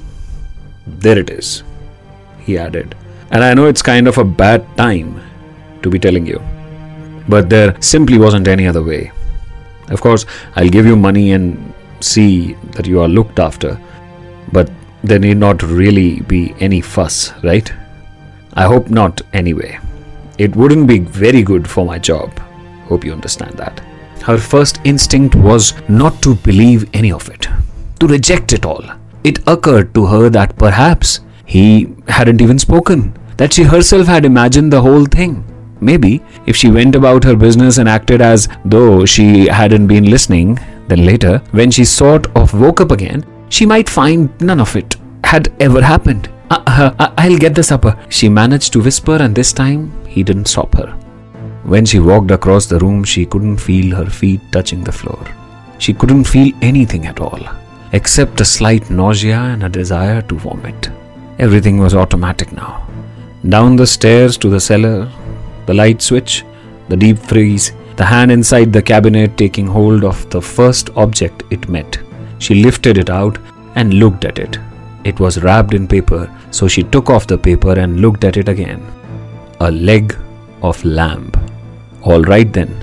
there 0.86 1.18
it 1.18 1.30
is, 1.30 1.62
he 2.40 2.58
added. 2.58 2.94
And 3.30 3.44
I 3.44 3.54
know 3.54 3.66
it's 3.66 3.82
kind 3.82 4.08
of 4.08 4.18
a 4.18 4.24
bad 4.24 4.66
time 4.76 5.20
to 5.82 5.90
be 5.90 5.98
telling 5.98 6.26
you, 6.26 6.42
but 7.28 7.48
there 7.48 7.80
simply 7.80 8.18
wasn't 8.18 8.48
any 8.48 8.66
other 8.66 8.82
way. 8.82 9.12
Of 9.88 10.00
course, 10.00 10.26
I'll 10.56 10.68
give 10.68 10.86
you 10.86 10.96
money 10.96 11.32
and 11.32 11.72
see 12.00 12.54
that 12.72 12.86
you 12.86 13.00
are 13.00 13.08
looked 13.08 13.38
after, 13.38 13.80
but 14.52 14.70
there 15.02 15.18
need 15.18 15.38
not 15.38 15.62
really 15.62 16.20
be 16.20 16.54
any 16.60 16.80
fuss, 16.80 17.32
right? 17.42 17.72
I 18.54 18.64
hope 18.64 18.90
not 18.90 19.22
anyway. 19.32 19.78
It 20.38 20.56
wouldn't 20.56 20.86
be 20.86 20.98
very 20.98 21.42
good 21.42 21.68
for 21.68 21.84
my 21.84 21.98
job. 21.98 22.38
Hope 22.86 23.04
you 23.04 23.12
understand 23.12 23.54
that. 23.58 23.80
Her 24.22 24.36
first 24.36 24.80
instinct 24.84 25.34
was 25.34 25.72
not 25.88 26.20
to 26.22 26.34
believe 26.34 26.88
any 26.94 27.12
of 27.12 27.28
it, 27.30 27.48
to 28.00 28.06
reject 28.06 28.52
it 28.52 28.66
all. 28.66 28.84
It 29.24 29.38
occurred 29.46 29.94
to 29.94 30.06
her 30.06 30.28
that 30.30 30.56
perhaps 30.56 31.20
he 31.46 31.94
hadn't 32.08 32.40
even 32.40 32.58
spoken, 32.58 33.16
that 33.36 33.52
she 33.52 33.62
herself 33.62 34.06
had 34.06 34.24
imagined 34.24 34.72
the 34.72 34.80
whole 34.82 35.04
thing. 35.04 35.44
Maybe 35.80 36.22
if 36.46 36.56
she 36.56 36.70
went 36.70 36.94
about 36.94 37.24
her 37.24 37.34
business 37.34 37.78
and 37.78 37.88
acted 37.88 38.20
as 38.20 38.48
though 38.64 39.06
she 39.06 39.46
hadn't 39.46 39.86
been 39.86 40.10
listening, 40.10 40.58
then 40.88 41.06
later, 41.06 41.38
when 41.52 41.70
she 41.70 41.84
sort 41.84 42.26
of 42.36 42.52
woke 42.52 42.80
up 42.80 42.90
again, 42.90 43.24
she 43.50 43.66
might 43.66 43.88
find 43.88 44.40
none 44.40 44.60
of 44.60 44.74
it 44.74 44.96
had 45.24 45.52
ever 45.60 45.82
happened. 45.82 46.30
Uh, 46.50 46.62
uh, 46.98 47.14
I'll 47.18 47.36
get 47.36 47.54
the 47.54 47.62
supper, 47.62 47.96
she 48.08 48.28
managed 48.28 48.72
to 48.72 48.80
whisper, 48.80 49.16
and 49.16 49.34
this 49.34 49.52
time 49.52 49.92
he 50.06 50.22
didn't 50.22 50.46
stop 50.46 50.74
her. 50.76 50.88
When 51.64 51.84
she 51.84 52.00
walked 52.00 52.30
across 52.30 52.66
the 52.66 52.78
room, 52.78 53.04
she 53.04 53.26
couldn't 53.26 53.58
feel 53.58 53.94
her 53.96 54.10
feet 54.10 54.40
touching 54.50 54.82
the 54.82 54.92
floor. 54.92 55.22
She 55.78 55.92
couldn't 55.92 56.24
feel 56.24 56.52
anything 56.62 57.06
at 57.06 57.20
all, 57.20 57.40
except 57.92 58.40
a 58.40 58.44
slight 58.44 58.90
nausea 58.90 59.38
and 59.38 59.62
a 59.62 59.68
desire 59.68 60.22
to 60.22 60.34
vomit. 60.36 60.90
Everything 61.38 61.78
was 61.78 61.94
automatic 61.94 62.52
now. 62.52 62.86
Down 63.48 63.76
the 63.76 63.86
stairs 63.86 64.36
to 64.38 64.50
the 64.50 64.60
cellar, 64.60 65.10
the 65.66 65.74
light 65.74 66.02
switch, 66.02 66.44
the 66.88 66.96
deep 66.96 67.18
freeze, 67.18 67.72
the 67.96 68.04
hand 68.04 68.32
inside 68.32 68.72
the 68.72 68.82
cabinet 68.82 69.36
taking 69.36 69.66
hold 69.66 70.04
of 70.04 70.28
the 70.30 70.42
first 70.42 70.90
object 70.96 71.42
it 71.50 71.68
met. 71.68 71.98
She 72.40 72.64
lifted 72.64 72.98
it 72.98 73.10
out 73.10 73.38
and 73.76 73.94
looked 73.94 74.24
at 74.24 74.40
it. 74.40 74.58
It 75.04 75.20
was 75.20 75.40
wrapped 75.44 75.74
in 75.74 75.86
paper, 75.86 76.28
so 76.50 76.66
she 76.66 76.82
took 76.82 77.08
off 77.08 77.28
the 77.28 77.38
paper 77.38 77.78
and 77.78 78.00
looked 78.00 78.24
at 78.24 78.36
it 78.36 78.48
again. 78.48 78.84
A 79.60 79.70
leg 79.70 80.16
of 80.62 80.84
lamb. 80.84 81.30
All 82.02 82.22
right 82.22 82.52
then. 82.52 82.74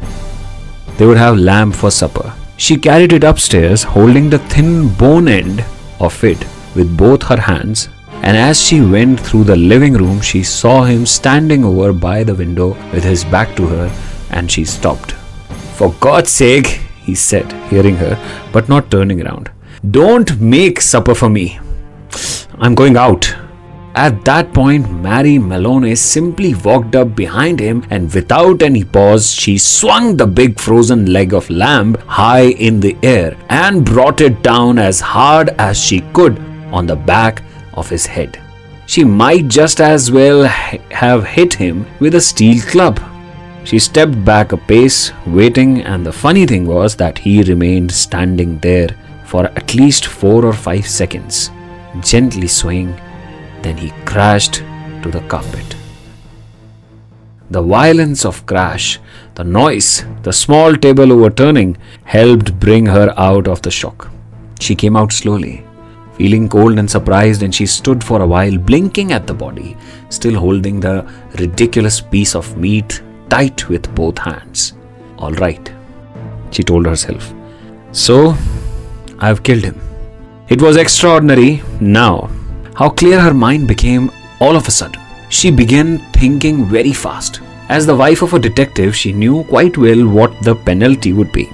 They 0.97 1.05
would 1.05 1.17
have 1.17 1.37
lamb 1.37 1.73
for 1.73 1.91
supper. 1.91 2.33
She 2.55 2.77
carried 2.77 3.11
it 3.11 3.25
upstairs, 3.25 3.83
holding 3.83 4.29
the 4.29 4.39
thin 4.39 4.87
bone 4.95 5.27
end 5.27 5.65
of 5.99 6.23
it 6.23 6.39
with 6.75 6.95
both 6.95 7.23
her 7.23 7.41
hands 7.41 7.89
and 8.27 8.35
as 8.35 8.61
she 8.61 8.81
went 8.81 9.19
through 9.19 9.45
the 9.45 9.55
living 9.55 9.93
room, 9.93 10.19
she 10.21 10.43
saw 10.43 10.83
him 10.83 11.05
standing 11.05 11.63
over 11.63 11.93
by 11.93 12.23
the 12.23 12.35
window 12.35 12.69
with 12.91 13.03
his 13.03 13.23
back 13.23 13.55
to 13.55 13.67
her, 13.67 13.91
and 14.31 14.51
she 14.51 14.65
stopped. 14.65 15.11
For 15.77 15.93
God's 16.01 16.31
sake, 16.31 16.81
he 17.07 17.15
said, 17.15 17.51
hearing 17.71 17.95
her, 17.95 18.15
but 18.53 18.69
not 18.69 18.91
turning 18.91 19.25
around. 19.25 19.49
Don't 19.91 20.39
make 20.39 20.81
supper 20.81 21.15
for 21.15 21.29
me. 21.29 21.59
I'm 22.59 22.75
going 22.75 22.97
out. 22.97 23.33
At 23.95 24.23
that 24.25 24.53
point, 24.53 24.91
Mary 24.91 25.39
Maloney 25.39 25.95
simply 25.95 26.53
walked 26.53 26.95
up 26.95 27.15
behind 27.15 27.59
him 27.59 27.83
and 27.89 28.13
without 28.13 28.61
any 28.61 28.83
pause, 28.83 29.31
she 29.31 29.57
swung 29.57 30.15
the 30.17 30.27
big 30.27 30.59
frozen 30.59 31.11
leg 31.11 31.33
of 31.33 31.49
lamb 31.49 31.95
high 32.05 32.49
in 32.67 32.79
the 32.79 32.95
air 33.01 33.35
and 33.49 33.83
brought 33.83 34.21
it 34.21 34.43
down 34.43 34.77
as 34.77 34.99
hard 34.99 35.49
as 35.57 35.79
she 35.79 36.01
could 36.13 36.37
on 36.71 36.85
the 36.85 36.95
back 36.95 37.41
of 37.73 37.89
his 37.89 38.05
head. 38.05 38.39
She 38.85 39.03
might 39.03 39.47
just 39.47 39.81
as 39.81 40.11
well 40.11 40.43
have 40.43 41.25
hit 41.25 41.53
him 41.53 41.85
with 41.99 42.15
a 42.15 42.21
steel 42.21 42.61
club. 42.61 42.99
She 43.67 43.79
stepped 43.79 44.23
back 44.23 44.53
a 44.53 44.57
pace, 44.57 45.11
waiting, 45.25 45.81
and 45.81 46.05
the 46.05 46.13
funny 46.13 46.45
thing 46.45 46.65
was 46.65 46.95
that 46.95 47.17
he 47.17 47.43
remained 47.43 47.91
standing 47.91 48.59
there 48.59 48.87
for 49.25 49.47
at 49.47 49.75
least 49.75 50.05
four 50.05 50.45
or 50.45 50.53
five 50.53 50.87
seconds, 50.87 51.51
gently 51.99 52.47
swaying. 52.47 52.95
Then 53.63 53.75
he 53.75 53.89
crashed 54.05 54.63
to 55.03 55.11
the 55.11 55.19
carpet. 55.27 55.75
The 57.49 57.61
violence 57.61 58.23
of 58.23 58.45
crash, 58.45 59.01
the 59.35 59.43
noise, 59.43 60.05
the 60.23 60.31
small 60.31 60.73
table 60.77 61.11
overturning 61.11 61.75
helped 62.05 62.57
bring 62.61 62.85
her 62.85 63.13
out 63.17 63.49
of 63.49 63.61
the 63.63 63.71
shock. 63.71 64.09
She 64.61 64.75
came 64.75 64.95
out 64.95 65.11
slowly, 65.11 65.65
feeling 66.13 66.47
cold 66.47 66.79
and 66.79 66.89
surprised, 66.89 67.43
and 67.43 67.53
she 67.53 67.65
stood 67.65 68.01
for 68.01 68.21
a 68.21 68.27
while 68.27 68.57
blinking 68.57 69.11
at 69.11 69.27
the 69.27 69.33
body, 69.33 69.75
still 70.07 70.39
holding 70.39 70.79
the 70.79 71.05
ridiculous 71.37 71.99
piece 71.99 72.33
of 72.33 72.55
meat 72.57 73.01
tight 73.29 73.67
with 73.69 73.93
both 73.95 74.17
hands. 74.17 74.73
All 75.17 75.33
right, 75.33 75.71
she 76.51 76.63
told 76.63 76.85
herself. 76.85 77.33
So, 77.91 78.35
I've 79.19 79.43
killed 79.43 79.63
him. 79.63 79.79
It 80.49 80.61
was 80.61 80.77
extraordinary 80.77 81.61
now 81.81 82.29
how 82.75 82.89
clear 82.89 83.19
her 83.19 83.33
mind 83.33 83.67
became 83.67 84.11
all 84.39 84.55
of 84.55 84.67
a 84.67 84.71
sudden. 84.71 85.01
She 85.29 85.49
began 85.49 85.97
thinking 86.13 86.65
very 86.65 86.93
fast. 86.93 87.41
As 87.69 87.85
the 87.85 87.95
wife 87.95 88.21
of 88.21 88.33
a 88.33 88.39
detective, 88.39 88.95
she 88.95 89.11
knew 89.11 89.43
quite 89.45 89.77
well 89.77 90.07
what 90.07 90.31
the 90.43 90.55
penalty 90.55 91.11
would 91.11 91.31
be. 91.31 91.49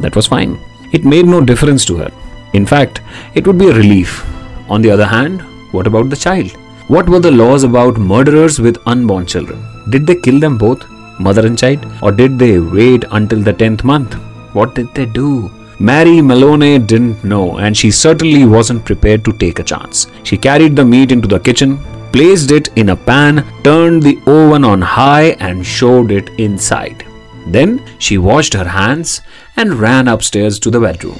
That 0.00 0.14
was 0.14 0.26
fine. 0.26 0.58
It 0.92 1.04
made 1.04 1.26
no 1.26 1.40
difference 1.40 1.84
to 1.86 1.96
her. 1.96 2.12
In 2.52 2.66
fact, 2.66 3.00
it 3.34 3.46
would 3.46 3.58
be 3.58 3.70
a 3.70 3.74
relief. 3.74 4.24
On 4.68 4.82
the 4.82 4.90
other 4.90 5.06
hand, 5.06 5.40
what 5.72 5.86
about 5.86 6.10
the 6.10 6.16
child? 6.16 6.52
What 6.88 7.08
were 7.08 7.20
the 7.20 7.30
laws 7.30 7.64
about 7.64 7.96
murderers 7.96 8.60
with 8.60 8.78
unborn 8.86 9.26
children? 9.26 9.64
Did 9.90 10.06
they 10.06 10.16
kill 10.16 10.38
them 10.38 10.58
both, 10.58 10.86
mother 11.18 11.46
and 11.46 11.58
child, 11.58 11.84
or 12.02 12.12
did 12.12 12.38
they 12.38 12.58
wait 12.58 13.04
until 13.10 13.40
the 13.40 13.52
10th 13.52 13.84
month? 13.84 14.14
What 14.52 14.74
did 14.74 14.94
they 14.94 15.06
do? 15.06 15.50
Mary 15.80 16.20
Maloney 16.20 16.78
didn't 16.78 17.22
know, 17.22 17.58
and 17.58 17.76
she 17.76 17.90
certainly 17.90 18.44
wasn't 18.44 18.84
prepared 18.84 19.24
to 19.24 19.32
take 19.32 19.58
a 19.58 19.64
chance. 19.64 20.08
She 20.24 20.36
carried 20.36 20.74
the 20.74 20.84
meat 20.84 21.12
into 21.12 21.28
the 21.28 21.38
kitchen, 21.38 21.78
placed 22.12 22.50
it 22.50 22.68
in 22.76 22.88
a 22.88 22.96
pan, 22.96 23.44
turned 23.62 24.02
the 24.02 24.18
oven 24.26 24.64
on 24.64 24.80
high, 24.80 25.36
and 25.38 25.64
shoved 25.64 26.10
it 26.10 26.30
inside. 26.38 27.06
Then 27.46 27.82
she 27.98 28.18
washed 28.18 28.54
her 28.54 28.68
hands 28.68 29.20
and 29.56 29.74
ran 29.74 30.08
upstairs 30.08 30.58
to 30.60 30.70
the 30.70 30.80
bedroom. 30.80 31.18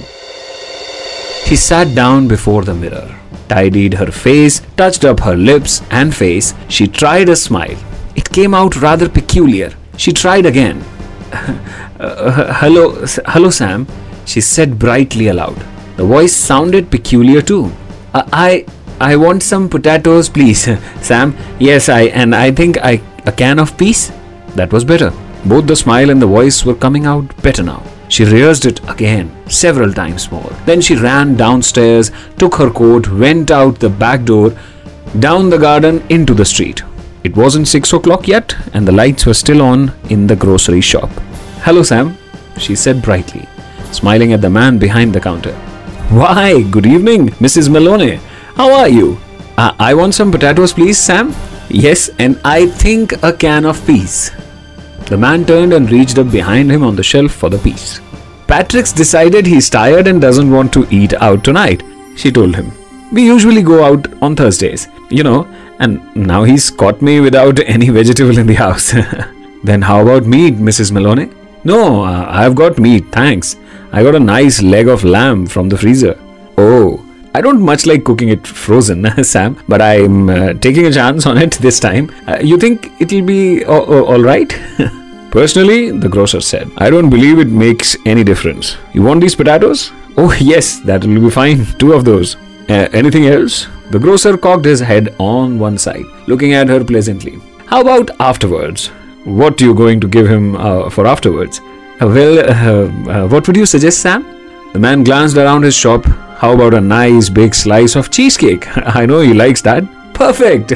She 1.47 1.57
sat 1.57 1.95
down 1.95 2.28
before 2.28 2.64
the 2.64 2.75
mirror, 2.75 3.17
tidied 3.49 3.95
her 3.95 4.11
face, 4.11 4.61
touched 4.76 5.05
up 5.05 5.21
her 5.21 5.37
lips 5.37 5.83
and 5.90 6.14
face. 6.14 6.52
She 6.69 6.87
tried 6.87 7.28
a 7.28 7.37
smile. 7.37 7.78
It 8.17 8.28
came 8.28 8.55
out 8.55 8.76
rather 8.76 9.09
peculiar. 9.09 9.73
She 9.99 10.12
tried 10.12 10.47
again. 10.47 10.83
Uh, 11.33 12.55
hello, 12.61 13.05
hello, 13.26 13.50
Sam, 13.50 13.87
she 14.25 14.40
said 14.40 14.78
brightly 14.78 15.26
aloud. 15.28 15.57
The 15.97 16.05
voice 16.05 16.35
sounded 16.35 16.90
peculiar 16.90 17.43
too. 17.43 17.73
"Uh, 18.14 18.23
I, 18.33 18.64
I 19.00 19.17
want 19.17 19.43
some 19.43 19.69
potatoes, 19.69 20.28
please, 20.28 20.69
Sam. 21.02 21.37
Yes, 21.59 21.88
I, 21.88 22.02
and 22.23 22.35
I 22.35 22.52
think 22.52 22.78
I 22.78 23.00
a 23.26 23.33
can 23.33 23.59
of 23.59 23.76
peas. 23.76 24.12
That 24.55 24.73
was 24.73 24.85
better. 24.85 25.12
Both 25.45 25.67
the 25.67 25.76
smile 25.76 26.11
and 26.11 26.23
the 26.23 26.26
voice 26.38 26.64
were 26.64 26.75
coming 26.87 27.05
out 27.07 27.37
better 27.43 27.62
now. 27.64 27.83
She 28.09 28.25
rehearsed 28.25 28.64
it 28.64 28.81
again, 28.88 29.31
several 29.49 29.93
times 29.93 30.31
more. 30.33 30.50
Then 30.64 30.81
she 30.81 30.95
ran 30.95 31.37
downstairs, 31.37 32.11
took 32.38 32.55
her 32.55 32.71
coat, 32.71 33.09
went 33.09 33.50
out 33.50 33.81
the 33.81 33.90
back 33.90 34.25
door, 34.25 34.57
down 35.19 35.50
the 35.50 35.59
garden, 35.59 36.02
into 36.09 36.35
the 36.35 36.45
street. 36.45 36.83
It 37.25 37.37
wasn't 37.37 37.68
six 37.68 37.92
o'clock 37.92 38.28
yet, 38.28 38.54
and 38.75 38.87
the 38.87 38.92
lights 38.92 39.26
were 39.26 39.34
still 39.34 39.60
on 39.62 39.92
in 40.08 40.26
the 40.26 40.37
grocery 40.37 40.80
shop. 40.80 41.10
Hello, 41.62 41.82
Sam, 41.82 42.16
she 42.58 42.75
said 42.75 43.02
brightly, 43.02 43.48
smiling 43.90 44.32
at 44.32 44.40
the 44.40 44.50
man 44.50 44.78
behind 44.78 45.12
the 45.12 45.20
counter. 45.20 45.54
Why, 46.10 46.62
good 46.62 46.87
evening, 46.87 47.28
Mrs. 47.40 47.68
Maloney. 47.68 48.20
How 48.54 48.72
are 48.72 48.88
you? 48.88 49.18
Uh, 49.56 49.75
I 49.78 49.94
want 49.94 50.14
some 50.14 50.30
potatoes, 50.30 50.72
please, 50.72 50.96
Sam. 50.96 51.34
Yes, 51.68 52.08
and 52.18 52.40
I 52.44 52.66
think 52.66 53.22
a 53.22 53.32
can 53.32 53.66
of 53.66 53.84
peas. 53.87 54.30
The 55.06 55.18
man 55.18 55.44
turned 55.44 55.72
and 55.72 55.90
reached 55.90 56.18
up 56.18 56.30
behind 56.30 56.70
him 56.70 56.82
on 56.82 56.96
the 56.96 57.02
shelf 57.02 57.32
for 57.32 57.50
the 57.50 57.58
peas. 57.58 58.00
Patrick's 58.46 58.92
decided 58.92 59.44
he's 59.44 59.68
tired 59.68 60.06
and 60.06 60.20
doesn't 60.20 60.50
want 60.50 60.72
to 60.72 60.87
eat 60.90 61.12
out 61.14 61.44
tonight, 61.44 61.82
she 62.16 62.30
told 62.30 62.54
him. 62.56 62.72
We 63.12 63.25
usually 63.25 63.62
go 63.62 63.84
out 63.84 64.06
on 64.22 64.37
Thursdays, 64.37 64.88
you 65.10 65.22
know, 65.22 65.46
and 65.78 66.00
now 66.16 66.44
he's 66.44 66.70
caught 66.70 67.00
me 67.02 67.20
without 67.20 67.61
any 67.61 67.88
vegetable 67.90 68.38
in 68.38 68.47
the 68.47 68.54
house. 68.54 68.92
then 69.64 69.82
how 69.82 70.00
about 70.02 70.26
meat, 70.26 70.54
Mrs. 70.54 70.92
Maloney? 70.92 71.30
No, 71.64 72.04
uh, 72.04 72.26
I've 72.28 72.54
got 72.54 72.78
meat, 72.78 73.06
thanks. 73.12 73.56
I 73.92 74.02
got 74.02 74.14
a 74.14 74.20
nice 74.20 74.62
leg 74.62 74.88
of 74.88 75.04
lamb 75.04 75.47
from 75.47 75.68
the 75.68 75.78
freezer. 75.78 76.18
Oh, 76.56 77.04
I 77.35 77.40
don't 77.40 77.61
much 77.61 77.87
like 77.87 78.04
cooking 78.04 78.30
it 78.30 78.47
frozen, 78.47 79.06
Sam, 79.25 79.56
but 79.68 79.80
I'm 79.80 80.28
uh, 80.28 80.54
taking 80.54 80.87
a 80.87 80.92
chance 80.92 81.26
on 81.26 81.38
it 81.38 81.52
this 81.52 81.78
time. 81.78 82.11
Uh, 82.26 82.38
you 82.42 82.58
think 82.58 82.90
it'll 83.00 83.23
be 83.23 83.64
all 83.64 84.20
right? 84.23 84.49
Personally, 85.30 85.90
the 85.90 86.08
grocer 86.08 86.40
said, 86.40 86.70
I 86.78 86.88
don't 86.88 87.11
believe 87.11 87.38
it 87.38 87.49
makes 87.49 87.97
any 88.06 88.25
difference. 88.25 88.76
You 88.94 89.02
want 89.02 89.20
these 89.20 89.35
potatoes? 89.35 89.92
Oh, 90.16 90.32
yes, 90.40 90.80
that 90.80 91.04
will 91.04 91.20
be 91.20 91.30
fine. 91.30 91.66
Two 91.78 91.92
of 91.92 92.04
those. 92.04 92.37
Uh, 92.68 92.88
anything 92.92 93.26
else? 93.26 93.68
The 93.90 93.99
grocer 93.99 94.37
cocked 94.37 94.66
his 94.66 94.80
head 94.80 95.14
on 95.18 95.59
one 95.59 95.78
side, 95.78 96.04
looking 96.26 96.52
at 96.52 96.68
her 96.68 96.85
pleasantly. 96.85 97.38
How 97.66 97.80
about 97.80 98.11
afterwards? 98.21 98.88
What 99.25 99.61
are 99.61 99.64
you 99.64 99.75
going 99.75 100.00
to 100.00 100.09
give 100.09 100.28
him 100.28 100.57
uh, 100.57 100.90
for 100.90 101.07
afterwards? 101.07 101.61
Uh, 102.00 102.07
well, 102.07 102.38
uh, 102.38 103.12
uh, 103.12 103.28
what 103.28 103.47
would 103.47 103.57
you 103.57 103.66
suggest, 103.66 104.02
Sam? 104.02 104.25
The 104.75 104.78
man 104.78 105.04
glanced 105.04 105.37
around 105.38 105.62
his 105.62 105.75
shop. 105.75 106.04
How 106.04 106.52
about 106.52 106.75
a 106.75 106.80
nice 106.80 107.30
big 107.30 107.54
slice 107.54 107.97
of 107.97 108.11
cheesecake? 108.11 108.66
I 108.76 109.07
know 109.07 109.21
he 109.21 109.33
likes 109.33 109.62
that. 109.62 109.85
Perfect, 110.12 110.75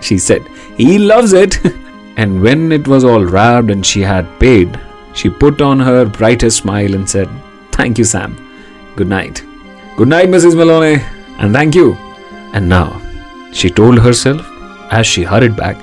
she 0.04 0.18
said. 0.18 0.46
He 0.76 0.98
loves 0.98 1.32
it. 1.32 1.58
And 2.18 2.40
when 2.40 2.72
it 2.72 2.88
was 2.88 3.04
all 3.04 3.22
wrapped 3.22 3.70
and 3.70 3.84
she 3.84 4.00
had 4.00 4.26
paid, 4.40 4.80
she 5.12 5.28
put 5.28 5.60
on 5.60 5.78
her 5.78 6.06
brightest 6.06 6.56
smile 6.58 6.94
and 6.94 7.06
said, 7.08 7.28
Thank 7.72 7.98
you, 7.98 8.04
Sam. 8.04 8.34
Good 8.96 9.08
night. 9.08 9.44
Good 9.98 10.08
night, 10.08 10.30
Mrs. 10.30 10.56
Maloney. 10.56 11.02
And 11.38 11.52
thank 11.52 11.74
you. 11.74 11.94
And 12.56 12.70
now, 12.70 13.02
she 13.52 13.68
told 13.68 13.98
herself 13.98 14.40
as 14.90 15.06
she 15.06 15.24
hurried 15.24 15.56
back 15.56 15.76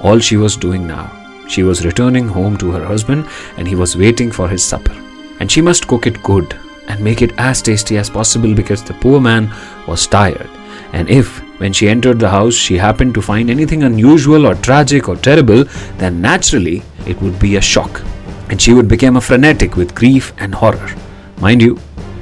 all 0.00 0.20
she 0.20 0.36
was 0.36 0.56
doing 0.56 0.86
now. 0.86 1.10
She 1.48 1.64
was 1.64 1.84
returning 1.84 2.28
home 2.28 2.56
to 2.58 2.70
her 2.70 2.84
husband 2.84 3.26
and 3.56 3.66
he 3.66 3.74
was 3.74 3.96
waiting 3.96 4.30
for 4.30 4.48
his 4.48 4.62
supper. 4.64 4.94
And 5.40 5.50
she 5.50 5.60
must 5.60 5.88
cook 5.88 6.06
it 6.06 6.22
good 6.22 6.56
and 6.86 7.02
make 7.02 7.20
it 7.20 7.32
as 7.36 7.60
tasty 7.60 7.98
as 7.98 8.08
possible 8.08 8.54
because 8.54 8.84
the 8.84 8.94
poor 8.94 9.20
man 9.20 9.52
was 9.88 10.06
tired. 10.06 10.48
And 10.92 11.10
if, 11.10 11.38
when 11.58 11.72
she 11.72 11.88
entered 11.88 12.20
the 12.20 12.30
house, 12.30 12.54
she 12.54 12.76
happened 12.76 13.14
to 13.14 13.22
find 13.22 13.50
anything 13.50 13.82
unusual 13.82 14.46
or 14.46 14.54
tragic 14.54 15.08
or 15.08 15.16
terrible, 15.16 15.64
then 15.98 16.20
naturally 16.20 16.84
it 17.08 17.20
would 17.20 17.40
be 17.40 17.56
a 17.56 17.60
shock. 17.60 18.02
And 18.50 18.62
she 18.62 18.72
would 18.72 18.86
become 18.86 19.16
a 19.16 19.20
frenetic 19.20 19.74
with 19.74 19.96
grief 19.96 20.32
and 20.38 20.54
horror. 20.54 20.94
Mind 21.38 21.60
you, 21.60 21.76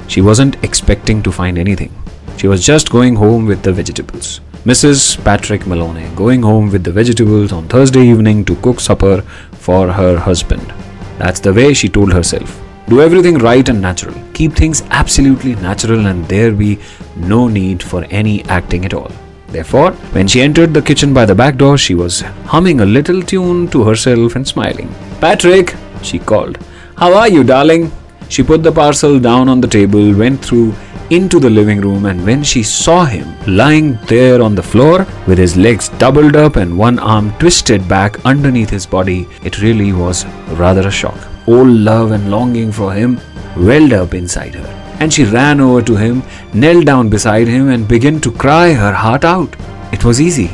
she 0.07 0.21
wasn't 0.21 0.63
expecting 0.63 1.21
to 1.21 1.31
find 1.31 1.59
anything. 1.59 1.93
She 2.39 2.47
was 2.47 2.65
just 2.65 2.89
going 2.89 3.17
home 3.17 3.45
with 3.47 3.63
the 3.63 3.73
vegetables. 3.73 4.39
Mrs. 4.63 5.21
Patrick 5.25 5.67
Maloney 5.67 6.07
going 6.15 6.41
home 6.41 6.71
with 6.71 6.85
the 6.85 6.91
vegetables 6.93 7.51
on 7.51 7.67
Thursday 7.67 8.07
evening 8.07 8.45
to 8.45 8.55
cook 8.67 8.79
supper 8.79 9.23
for 9.65 9.91
her 9.91 10.17
husband. 10.17 10.73
That's 11.17 11.41
the 11.41 11.53
way 11.53 11.73
she 11.73 11.89
told 11.89 12.13
herself. 12.13 12.57
Do 12.87 13.01
everything 13.01 13.39
right 13.39 13.67
and 13.67 13.81
natural. 13.81 14.15
Keep 14.33 14.53
things 14.53 14.83
absolutely 14.89 15.55
natural, 15.55 16.07
and 16.07 16.25
there 16.29 16.53
be 16.53 16.79
no 17.17 17.49
need 17.49 17.83
for 17.83 18.05
any 18.05 18.45
acting 18.45 18.85
at 18.85 18.93
all. 18.93 19.11
Therefore, 19.49 19.91
when 20.17 20.25
she 20.29 20.39
entered 20.39 20.73
the 20.73 20.81
kitchen 20.81 21.13
by 21.13 21.25
the 21.25 21.35
back 21.35 21.57
door, 21.57 21.77
she 21.77 21.93
was 21.93 22.21
humming 22.55 22.79
a 22.79 22.85
little 22.85 23.21
tune 23.21 23.67
to 23.71 23.83
herself 23.83 24.37
and 24.37 24.47
smiling. 24.47 24.95
Patrick, 25.19 25.75
she 26.03 26.19
called. 26.19 26.57
How 26.95 27.13
are 27.13 27.27
you, 27.27 27.43
darling? 27.43 27.91
She 28.29 28.43
put 28.43 28.63
the 28.63 28.71
parcel 28.71 29.19
down 29.19 29.49
on 29.49 29.59
the 29.59 29.67
table, 29.67 30.13
went 30.15 30.39
through 30.39 30.73
into 31.09 31.39
the 31.39 31.49
living 31.49 31.81
room, 31.81 32.05
and 32.05 32.25
when 32.25 32.43
she 32.43 32.61
saw 32.63 33.05
him 33.05 33.35
lying 33.47 33.97
there 34.07 34.41
on 34.41 34.55
the 34.55 34.63
floor 34.63 35.07
with 35.27 35.37
his 35.37 35.57
legs 35.57 35.89
doubled 35.97 36.35
up 36.35 36.55
and 36.55 36.77
one 36.77 36.99
arm 36.99 37.31
twisted 37.39 37.87
back 37.87 38.23
underneath 38.25 38.69
his 38.69 38.85
body, 38.85 39.27
it 39.43 39.61
really 39.61 39.91
was 39.93 40.25
rather 40.53 40.87
a 40.87 40.91
shock. 40.91 41.17
All 41.47 41.67
love 41.67 42.11
and 42.11 42.29
longing 42.29 42.71
for 42.71 42.93
him 42.93 43.19
welled 43.57 43.93
up 43.93 44.13
inside 44.13 44.55
her, 44.55 44.97
and 44.99 45.11
she 45.11 45.23
ran 45.25 45.59
over 45.59 45.81
to 45.81 45.95
him, 45.95 46.23
knelt 46.53 46.85
down 46.85 47.09
beside 47.09 47.47
him, 47.47 47.69
and 47.69 47.87
began 47.87 48.21
to 48.21 48.31
cry 48.31 48.73
her 48.73 48.93
heart 48.93 49.25
out. 49.25 49.55
It 49.91 50.05
was 50.05 50.21
easy. 50.21 50.51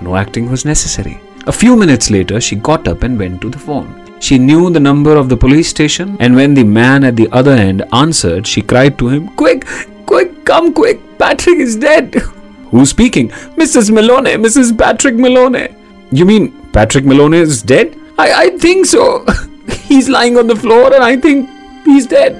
No 0.00 0.16
acting 0.16 0.50
was 0.50 0.64
necessary. 0.64 1.20
A 1.46 1.52
few 1.52 1.76
minutes 1.76 2.10
later, 2.10 2.40
she 2.40 2.56
got 2.56 2.88
up 2.88 3.02
and 3.02 3.18
went 3.18 3.40
to 3.42 3.50
the 3.50 3.58
phone. 3.58 4.01
She 4.22 4.38
knew 4.38 4.70
the 4.70 4.78
number 4.78 5.16
of 5.16 5.28
the 5.28 5.36
police 5.36 5.68
station, 5.68 6.16
and 6.20 6.36
when 6.36 6.54
the 6.54 6.62
man 6.62 7.02
at 7.02 7.16
the 7.16 7.28
other 7.32 7.50
end 7.50 7.82
answered, 7.92 8.46
she 8.46 8.62
cried 8.62 8.96
to 8.98 9.08
him, 9.08 9.26
Quick, 9.30 9.66
quick, 10.06 10.44
come 10.44 10.72
quick, 10.72 11.00
Patrick 11.18 11.58
is 11.58 11.74
dead. 11.74 12.14
Who's 12.70 12.90
speaking? 12.90 13.30
Mrs. 13.62 13.90
Malone, 13.90 14.40
Mrs. 14.44 14.78
Patrick 14.78 15.16
Malone. 15.16 15.74
You 16.12 16.24
mean 16.24 16.52
Patrick 16.72 17.04
Malone 17.04 17.34
is 17.34 17.62
dead? 17.62 17.98
I, 18.16 18.44
I 18.44 18.50
think 18.58 18.86
so. 18.86 19.26
he's 19.88 20.08
lying 20.08 20.38
on 20.38 20.46
the 20.46 20.54
floor, 20.54 20.94
and 20.94 21.02
I 21.02 21.16
think 21.16 21.50
he's 21.84 22.06
dead. 22.06 22.34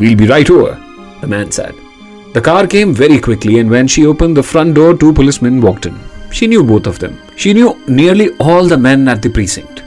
We'll 0.00 0.16
be 0.16 0.26
right 0.26 0.50
over, 0.50 0.74
the 1.20 1.28
man 1.28 1.52
said. 1.52 1.72
The 2.34 2.40
car 2.40 2.66
came 2.66 2.92
very 2.92 3.20
quickly, 3.20 3.60
and 3.60 3.70
when 3.70 3.86
she 3.86 4.06
opened 4.06 4.36
the 4.36 4.42
front 4.42 4.74
door, 4.74 4.96
two 4.96 5.12
policemen 5.12 5.60
walked 5.60 5.86
in. 5.86 5.96
She 6.32 6.48
knew 6.48 6.64
both 6.64 6.88
of 6.88 6.98
them. 6.98 7.22
She 7.36 7.54
knew 7.54 7.80
nearly 7.86 8.30
all 8.40 8.66
the 8.66 8.76
men 8.76 9.06
at 9.06 9.22
the 9.22 9.30
precinct. 9.30 9.77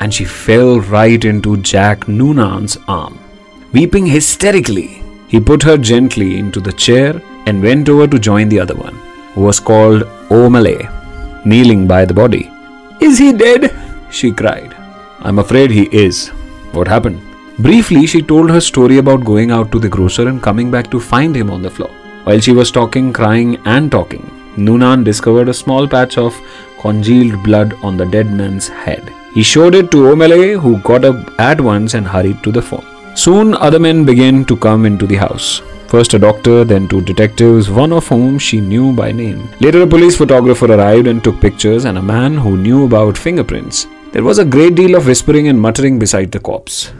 And 0.00 0.12
she 0.12 0.24
fell 0.24 0.80
right 0.80 1.24
into 1.24 1.56
Jack 1.58 2.08
Noonan's 2.08 2.76
arm. 2.88 3.18
Weeping 3.72 4.06
hysterically, 4.06 5.02
he 5.28 5.38
put 5.38 5.62
her 5.62 5.76
gently 5.76 6.38
into 6.38 6.60
the 6.60 6.72
chair 6.72 7.20
and 7.46 7.62
went 7.62 7.88
over 7.88 8.06
to 8.08 8.18
join 8.18 8.48
the 8.48 8.60
other 8.60 8.74
one, 8.74 8.96
who 9.34 9.42
was 9.42 9.60
called 9.60 10.02
O'Malley, 10.30 10.88
kneeling 11.44 11.86
by 11.86 12.04
the 12.04 12.14
body. 12.14 12.50
Is 13.00 13.18
he 13.18 13.32
dead? 13.32 13.72
she 14.10 14.32
cried. 14.32 14.74
I'm 15.20 15.38
afraid 15.38 15.70
he 15.70 15.84
is. 15.96 16.28
What 16.72 16.88
happened? 16.88 17.20
Briefly, 17.58 18.06
she 18.06 18.22
told 18.22 18.50
her 18.50 18.60
story 18.60 18.98
about 18.98 19.24
going 19.24 19.50
out 19.50 19.70
to 19.72 19.78
the 19.78 19.88
grocer 19.88 20.28
and 20.28 20.42
coming 20.42 20.70
back 20.70 20.90
to 20.90 20.98
find 20.98 21.36
him 21.36 21.50
on 21.50 21.62
the 21.62 21.70
floor. 21.70 21.90
While 22.24 22.40
she 22.40 22.52
was 22.52 22.70
talking, 22.70 23.12
crying, 23.12 23.56
and 23.66 23.90
talking, 23.90 24.24
Noonan 24.56 25.04
discovered 25.04 25.48
a 25.48 25.54
small 25.54 25.86
patch 25.86 26.18
of 26.18 26.40
congealed 26.80 27.42
blood 27.44 27.74
on 27.82 27.96
the 27.96 28.06
dead 28.06 28.32
man's 28.32 28.68
head. 28.68 29.14
He 29.34 29.42
showed 29.42 29.74
it 29.74 29.90
to 29.90 30.08
O'Malley, 30.08 30.52
who 30.52 30.78
got 30.78 31.04
up 31.04 31.40
at 31.40 31.60
once 31.60 31.94
and 31.94 32.06
hurried 32.06 32.42
to 32.42 32.52
the 32.52 32.62
phone. 32.62 32.86
Soon, 33.14 33.54
other 33.54 33.78
men 33.78 34.04
began 34.04 34.44
to 34.46 34.56
come 34.56 34.86
into 34.86 35.06
the 35.06 35.16
house. 35.16 35.62
First 35.88 36.14
a 36.14 36.18
doctor, 36.18 36.64
then 36.64 36.88
two 36.88 37.00
detectives, 37.00 37.70
one 37.70 37.92
of 37.92 38.06
whom 38.06 38.38
she 38.38 38.60
knew 38.60 38.92
by 38.92 39.10
name. 39.12 39.48
Later, 39.60 39.82
a 39.82 39.86
police 39.86 40.16
photographer 40.16 40.72
arrived 40.72 41.06
and 41.06 41.22
took 41.22 41.40
pictures, 41.40 41.84
and 41.84 41.98
a 41.98 42.02
man 42.02 42.36
who 42.36 42.56
knew 42.56 42.84
about 42.86 43.18
fingerprints. 43.18 43.86
There 44.12 44.24
was 44.24 44.38
a 44.38 44.44
great 44.44 44.74
deal 44.74 44.96
of 44.96 45.06
whispering 45.06 45.48
and 45.48 45.60
muttering 45.60 45.98
beside 45.98 46.32
the 46.32 46.40
corpse 46.40 46.92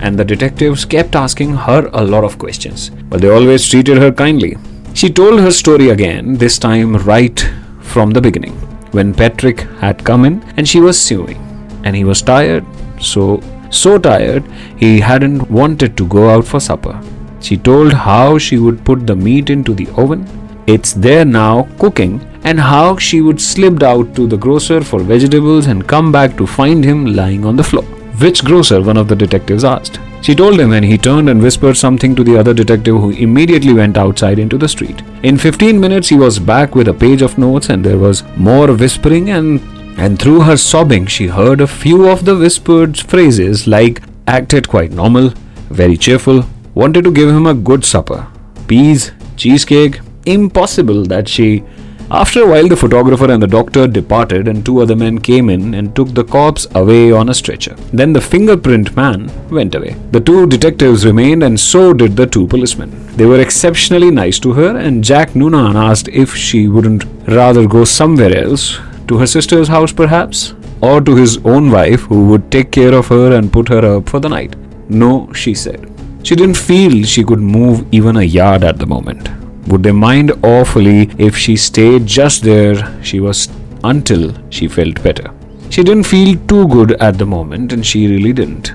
and 0.00 0.18
the 0.18 0.24
detectives 0.24 0.84
kept 0.84 1.16
asking 1.16 1.54
her 1.54 1.88
a 1.92 2.04
lot 2.04 2.24
of 2.24 2.38
questions, 2.38 2.90
but 3.08 3.20
they 3.20 3.28
always 3.28 3.68
treated 3.68 3.98
her 3.98 4.12
kindly. 4.12 4.56
She 4.94 5.10
told 5.10 5.40
her 5.40 5.50
story 5.50 5.90
again, 5.90 6.34
this 6.34 6.58
time 6.58 6.96
right 6.96 7.38
from 7.80 8.10
the 8.10 8.20
beginning, 8.20 8.54
when 8.92 9.14
Patrick 9.14 9.60
had 9.80 10.04
come 10.04 10.24
in 10.24 10.42
and 10.56 10.68
she 10.68 10.80
was 10.80 11.00
sewing, 11.00 11.38
and 11.86 11.96
he 11.96 12.04
was 12.12 12.22
tired, 12.30 12.64
so 13.00 13.26
so 13.70 13.98
tired 13.98 14.44
he 14.84 15.00
hadn't 15.00 15.50
wanted 15.50 15.96
to 15.96 16.06
go 16.16 16.28
out 16.30 16.46
for 16.52 16.60
supper. 16.68 16.94
She 17.40 17.56
told 17.56 17.92
how 17.92 18.38
she 18.38 18.58
would 18.58 18.84
put 18.84 19.06
the 19.06 19.16
meat 19.16 19.50
into 19.50 19.74
the 19.74 19.88
oven. 19.96 20.26
It's 20.66 20.92
there 20.92 21.24
now 21.24 21.68
cooking 21.78 22.14
and 22.44 22.58
how 22.58 22.96
she 22.96 23.20
would 23.20 23.40
slipped 23.40 23.82
out 23.82 24.14
to 24.16 24.26
the 24.26 24.36
grocer 24.36 24.80
for 24.80 25.00
vegetables 25.00 25.66
and 25.66 25.86
come 25.86 26.10
back 26.10 26.36
to 26.38 26.46
find 26.46 26.84
him 26.84 27.04
lying 27.20 27.44
on 27.44 27.56
the 27.56 27.64
floor. 27.64 27.84
Which 28.24 28.44
grocer? 28.44 28.80
one 28.80 28.96
of 28.96 29.08
the 29.08 29.16
detectives 29.16 29.64
asked. 29.64 30.00
She 30.22 30.34
told 30.34 30.58
him 30.58 30.72
and 30.72 30.84
he 30.84 30.96
turned 30.98 31.28
and 31.28 31.42
whispered 31.42 31.76
something 31.76 32.16
to 32.16 32.24
the 32.24 32.36
other 32.36 32.54
detective 32.54 32.96
who 32.96 33.10
immediately 33.10 33.74
went 33.74 33.96
outside 33.96 34.38
into 34.38 34.58
the 34.58 34.68
street. 34.68 35.02
In 35.22 35.38
15 35.38 35.78
minutes 35.78 36.08
he 36.08 36.16
was 36.16 36.38
back 36.38 36.74
with 36.74 36.88
a 36.88 36.94
page 36.94 37.22
of 37.22 37.38
notes 37.38 37.68
and 37.68 37.84
there 37.84 37.98
was 37.98 38.24
more 38.36 38.72
whispering 38.72 39.30
and 39.30 39.60
and 39.96 40.18
through 40.18 40.40
her 40.40 40.56
sobbing 40.56 41.06
she 41.06 41.26
heard 41.26 41.60
a 41.60 41.66
few 41.66 42.08
of 42.08 42.24
the 42.24 42.36
whispered 42.36 42.98
phrases 42.98 43.66
like 43.66 44.02
acted 44.26 44.68
quite 44.68 44.92
normal, 44.92 45.30
very 45.70 45.96
cheerful, 45.96 46.44
wanted 46.74 47.04
to 47.04 47.12
give 47.12 47.28
him 47.30 47.46
a 47.46 47.54
good 47.54 47.84
supper. 47.84 48.26
Peas, 48.66 49.12
cheesecake, 49.36 50.00
impossible 50.26 51.04
that 51.04 51.28
she 51.28 51.64
after 52.08 52.44
a 52.44 52.46
while, 52.46 52.68
the 52.68 52.76
photographer 52.76 53.28
and 53.32 53.42
the 53.42 53.48
doctor 53.48 53.88
departed, 53.88 54.46
and 54.46 54.64
two 54.64 54.80
other 54.80 54.94
men 54.94 55.18
came 55.18 55.50
in 55.50 55.74
and 55.74 55.94
took 55.96 56.14
the 56.14 56.22
corpse 56.22 56.64
away 56.76 57.10
on 57.10 57.28
a 57.28 57.34
stretcher. 57.34 57.74
Then 57.92 58.12
the 58.12 58.20
fingerprint 58.20 58.94
man 58.94 59.28
went 59.50 59.74
away. 59.74 59.96
The 60.12 60.20
two 60.20 60.46
detectives 60.46 61.04
remained, 61.04 61.42
and 61.42 61.58
so 61.58 61.92
did 61.92 62.14
the 62.14 62.28
two 62.28 62.46
policemen. 62.46 62.92
They 63.16 63.26
were 63.26 63.40
exceptionally 63.40 64.12
nice 64.12 64.38
to 64.40 64.52
her, 64.52 64.76
and 64.76 65.02
Jack 65.02 65.34
Noonan 65.34 65.74
asked 65.74 66.06
if 66.06 66.32
she 66.32 66.68
wouldn't 66.68 67.04
rather 67.26 67.66
go 67.66 67.82
somewhere 67.82 68.36
else, 68.36 68.78
to 69.08 69.18
her 69.18 69.26
sister's 69.26 69.68
house 69.68 69.92
perhaps, 69.92 70.54
or 70.80 71.00
to 71.00 71.16
his 71.16 71.38
own 71.44 71.70
wife 71.70 72.02
who 72.02 72.26
would 72.26 72.50
take 72.50 72.70
care 72.70 72.94
of 72.94 73.08
her 73.08 73.36
and 73.36 73.52
put 73.52 73.68
her 73.68 73.96
up 73.96 74.08
for 74.08 74.20
the 74.20 74.28
night. 74.28 74.56
No, 74.88 75.32
she 75.32 75.54
said. 75.54 75.92
She 76.22 76.34
didn't 76.34 76.56
feel 76.56 77.04
she 77.04 77.24
could 77.24 77.40
move 77.40 77.86
even 77.92 78.16
a 78.16 78.22
yard 78.22 78.64
at 78.64 78.78
the 78.78 78.86
moment. 78.86 79.28
Would 79.68 79.82
they 79.82 79.92
mind 79.92 80.32
awfully 80.44 81.10
if 81.18 81.36
she 81.36 81.56
stayed 81.56 82.06
just 82.06 82.42
there 82.42 82.76
she 83.02 83.20
was 83.20 83.48
until 83.84 84.34
she 84.50 84.68
felt 84.68 85.02
better? 85.02 85.32
She 85.70 85.82
didn't 85.82 86.04
feel 86.04 86.36
too 86.46 86.68
good 86.68 86.92
at 87.00 87.18
the 87.18 87.26
moment, 87.26 87.72
and 87.72 87.84
she 87.84 88.06
really 88.06 88.32
didn't. 88.32 88.72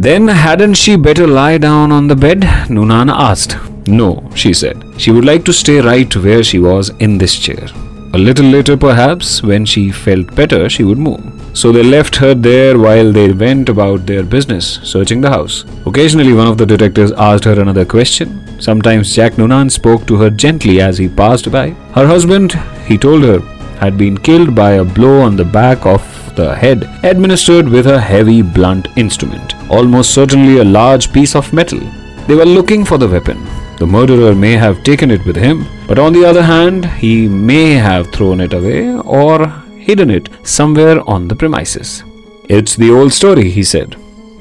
Then, 0.00 0.26
hadn't 0.26 0.74
she 0.74 0.96
better 0.96 1.26
lie 1.26 1.58
down 1.58 1.92
on 1.92 2.08
the 2.08 2.16
bed? 2.16 2.40
Noonan 2.68 3.08
asked. 3.08 3.56
No, 3.86 4.28
she 4.34 4.52
said. 4.52 4.82
She 4.98 5.12
would 5.12 5.24
like 5.24 5.44
to 5.44 5.52
stay 5.52 5.80
right 5.80 6.14
where 6.16 6.42
she 6.42 6.58
was 6.58 6.90
in 6.98 7.18
this 7.18 7.38
chair. 7.38 7.68
A 8.14 8.18
little 8.18 8.44
later, 8.44 8.76
perhaps, 8.76 9.42
when 9.42 9.64
she 9.64 9.90
felt 9.90 10.34
better, 10.34 10.68
she 10.68 10.84
would 10.84 10.98
move. 10.98 11.22
So 11.54 11.72
they 11.72 11.82
left 11.82 12.16
her 12.16 12.34
there 12.34 12.78
while 12.78 13.10
they 13.10 13.32
went 13.32 13.70
about 13.70 14.04
their 14.04 14.22
business, 14.22 14.80
searching 14.82 15.22
the 15.22 15.30
house. 15.30 15.64
Occasionally, 15.86 16.34
one 16.34 16.46
of 16.46 16.58
the 16.58 16.66
detectives 16.66 17.12
asked 17.12 17.44
her 17.44 17.58
another 17.58 17.86
question. 17.86 18.60
Sometimes 18.60 19.14
Jack 19.14 19.38
Noonan 19.38 19.70
spoke 19.70 20.06
to 20.08 20.16
her 20.16 20.28
gently 20.28 20.82
as 20.82 20.98
he 20.98 21.08
passed 21.08 21.50
by. 21.50 21.70
Her 21.94 22.06
husband, 22.06 22.52
he 22.86 22.98
told 22.98 23.22
her, 23.22 23.40
had 23.80 23.96
been 23.96 24.18
killed 24.18 24.54
by 24.54 24.72
a 24.72 24.84
blow 24.84 25.22
on 25.22 25.36
the 25.36 25.46
back 25.46 25.86
of 25.86 26.02
the 26.36 26.54
head, 26.54 26.84
administered 27.04 27.66
with 27.66 27.86
a 27.86 28.00
heavy 28.00 28.42
blunt 28.42 28.88
instrument, 28.96 29.54
almost 29.70 30.12
certainly 30.12 30.58
a 30.58 30.64
large 30.64 31.12
piece 31.14 31.34
of 31.34 31.50
metal. 31.54 31.80
They 32.26 32.34
were 32.34 32.44
looking 32.44 32.84
for 32.84 32.98
the 32.98 33.08
weapon. 33.08 33.38
The 33.82 33.88
murderer 33.88 34.32
may 34.32 34.52
have 34.52 34.84
taken 34.84 35.10
it 35.10 35.24
with 35.26 35.34
him, 35.34 35.66
but 35.88 35.98
on 35.98 36.12
the 36.12 36.24
other 36.24 36.40
hand, 36.40 36.84
he 37.04 37.26
may 37.26 37.70
have 37.72 38.12
thrown 38.12 38.40
it 38.40 38.54
away 38.54 38.94
or 38.94 39.48
hidden 39.76 40.08
it 40.08 40.28
somewhere 40.44 41.00
on 41.10 41.26
the 41.26 41.34
premises. 41.34 42.04
It's 42.48 42.76
the 42.76 42.92
old 42.92 43.12
story, 43.12 43.50
he 43.50 43.64
said. 43.64 43.96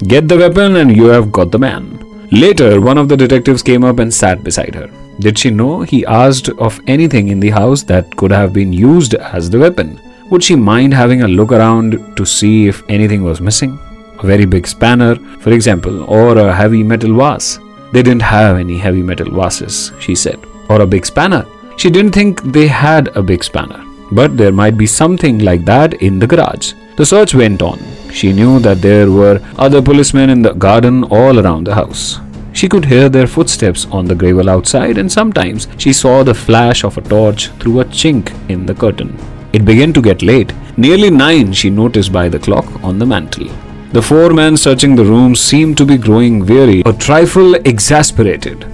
Get 0.08 0.28
the 0.28 0.38
weapon 0.38 0.76
and 0.76 0.96
you 0.96 1.06
have 1.06 1.32
got 1.32 1.50
the 1.50 1.58
man. 1.58 1.86
Later, 2.32 2.80
one 2.80 3.00
of 3.00 3.10
the 3.10 3.18
detectives 3.18 3.64
came 3.64 3.84
up 3.84 3.98
and 3.98 4.14
sat 4.14 4.44
beside 4.44 4.76
her. 4.76 4.92
Did 5.20 5.40
she 5.40 5.50
know 5.50 5.82
he 5.82 6.06
asked 6.06 6.50
of 6.50 6.80
anything 6.86 7.30
in 7.30 7.40
the 7.40 7.50
house 7.50 7.82
that 7.94 8.16
could 8.18 8.32
have 8.32 8.54
been 8.54 8.72
used 8.72 9.16
as 9.16 9.50
the 9.50 9.58
weapon? 9.58 10.00
Would 10.30 10.44
she 10.44 10.56
mind 10.56 10.94
having 10.94 11.24
a 11.24 11.28
look 11.28 11.52
around 11.52 12.16
to 12.16 12.26
see 12.28 12.68
if 12.68 12.84
anything 12.90 13.24
was 13.24 13.42
missing? 13.42 13.80
A 14.20 14.28
very 14.28 14.46
big 14.46 14.68
spanner, 14.68 15.16
for 15.40 15.52
example, 15.52 16.04
or 16.04 16.38
a 16.38 16.54
heavy 16.54 16.84
metal 16.84 17.16
vase. 17.16 17.58
They 17.92 18.02
didn't 18.02 18.22
have 18.22 18.58
any 18.58 18.78
heavy 18.78 19.04
metal 19.04 19.32
vases, 19.32 19.92
she 20.00 20.16
said, 20.16 20.40
or 20.70 20.82
a 20.82 20.88
big 20.88 21.06
spanner. 21.06 21.46
She 21.78 21.90
didn't 21.90 22.14
think 22.14 22.42
they 22.42 22.68
had 22.68 23.10
a 23.16 23.22
big 23.22 23.44
spanner, 23.44 23.84
but 24.12 24.38
there 24.38 24.52
might 24.52 24.78
be 24.78 24.88
something 24.88 25.40
like 25.40 25.66
that 25.66 25.96
in 25.96 26.20
the 26.20 26.28
garage. 26.28 26.74
The 26.96 27.06
search 27.06 27.34
went 27.34 27.62
on. 27.62 27.80
She 28.12 28.34
knew 28.34 28.60
that 28.60 28.82
there 28.82 29.10
were 29.10 29.42
other 29.58 29.82
policemen 29.82 30.30
in 30.30 30.42
the 30.42 30.54
garden 30.54 31.04
all 31.06 31.40
around 31.40 31.66
the 31.66 31.76
house. 31.76 32.20
She 32.54 32.68
could 32.68 32.86
hear 32.86 33.08
their 33.10 33.28
footsteps 33.28 33.88
on 33.92 34.06
the 34.06 34.16
gravel 34.16 34.50
outside, 34.50 34.98
and 34.98 35.12
sometimes 35.12 35.68
she 35.78 35.94
saw 35.94 36.24
the 36.24 36.34
flash 36.34 36.84
of 36.84 36.98
a 36.98 37.02
torch 37.02 37.48
through 37.60 37.80
a 37.80 37.86
chink 37.86 38.34
in 38.50 38.66
the 38.66 38.76
curtain. 38.76 39.18
It 39.54 39.66
began 39.66 39.94
to 39.94 40.02
get 40.02 40.22
late. 40.22 40.54
Nearly 40.78 41.10
nine, 41.10 41.54
she 41.54 41.70
noticed 41.70 42.12
by 42.12 42.30
the 42.30 42.40
clock 42.40 42.84
on 42.84 43.00
the 43.00 43.06
mantel. 43.06 43.50
The 43.94 44.02
four 44.02 44.30
men 44.32 44.56
searching 44.56 44.96
the 44.96 45.04
room 45.04 45.36
seemed 45.36 45.78
to 45.78 45.86
be 45.86 45.98
growing 45.98 46.46
weary, 46.46 46.82
a 46.86 46.94
trifle 46.94 47.56
exasperated. 47.56 48.66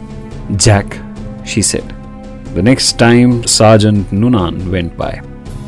Jack, 0.57 0.99
she 1.43 1.63
said. 1.63 1.91
The 2.53 2.61
next 2.61 2.99
time 2.99 3.43
Sergeant 3.47 4.11
Noonan 4.11 4.71
went 4.71 4.95
by. 4.95 5.21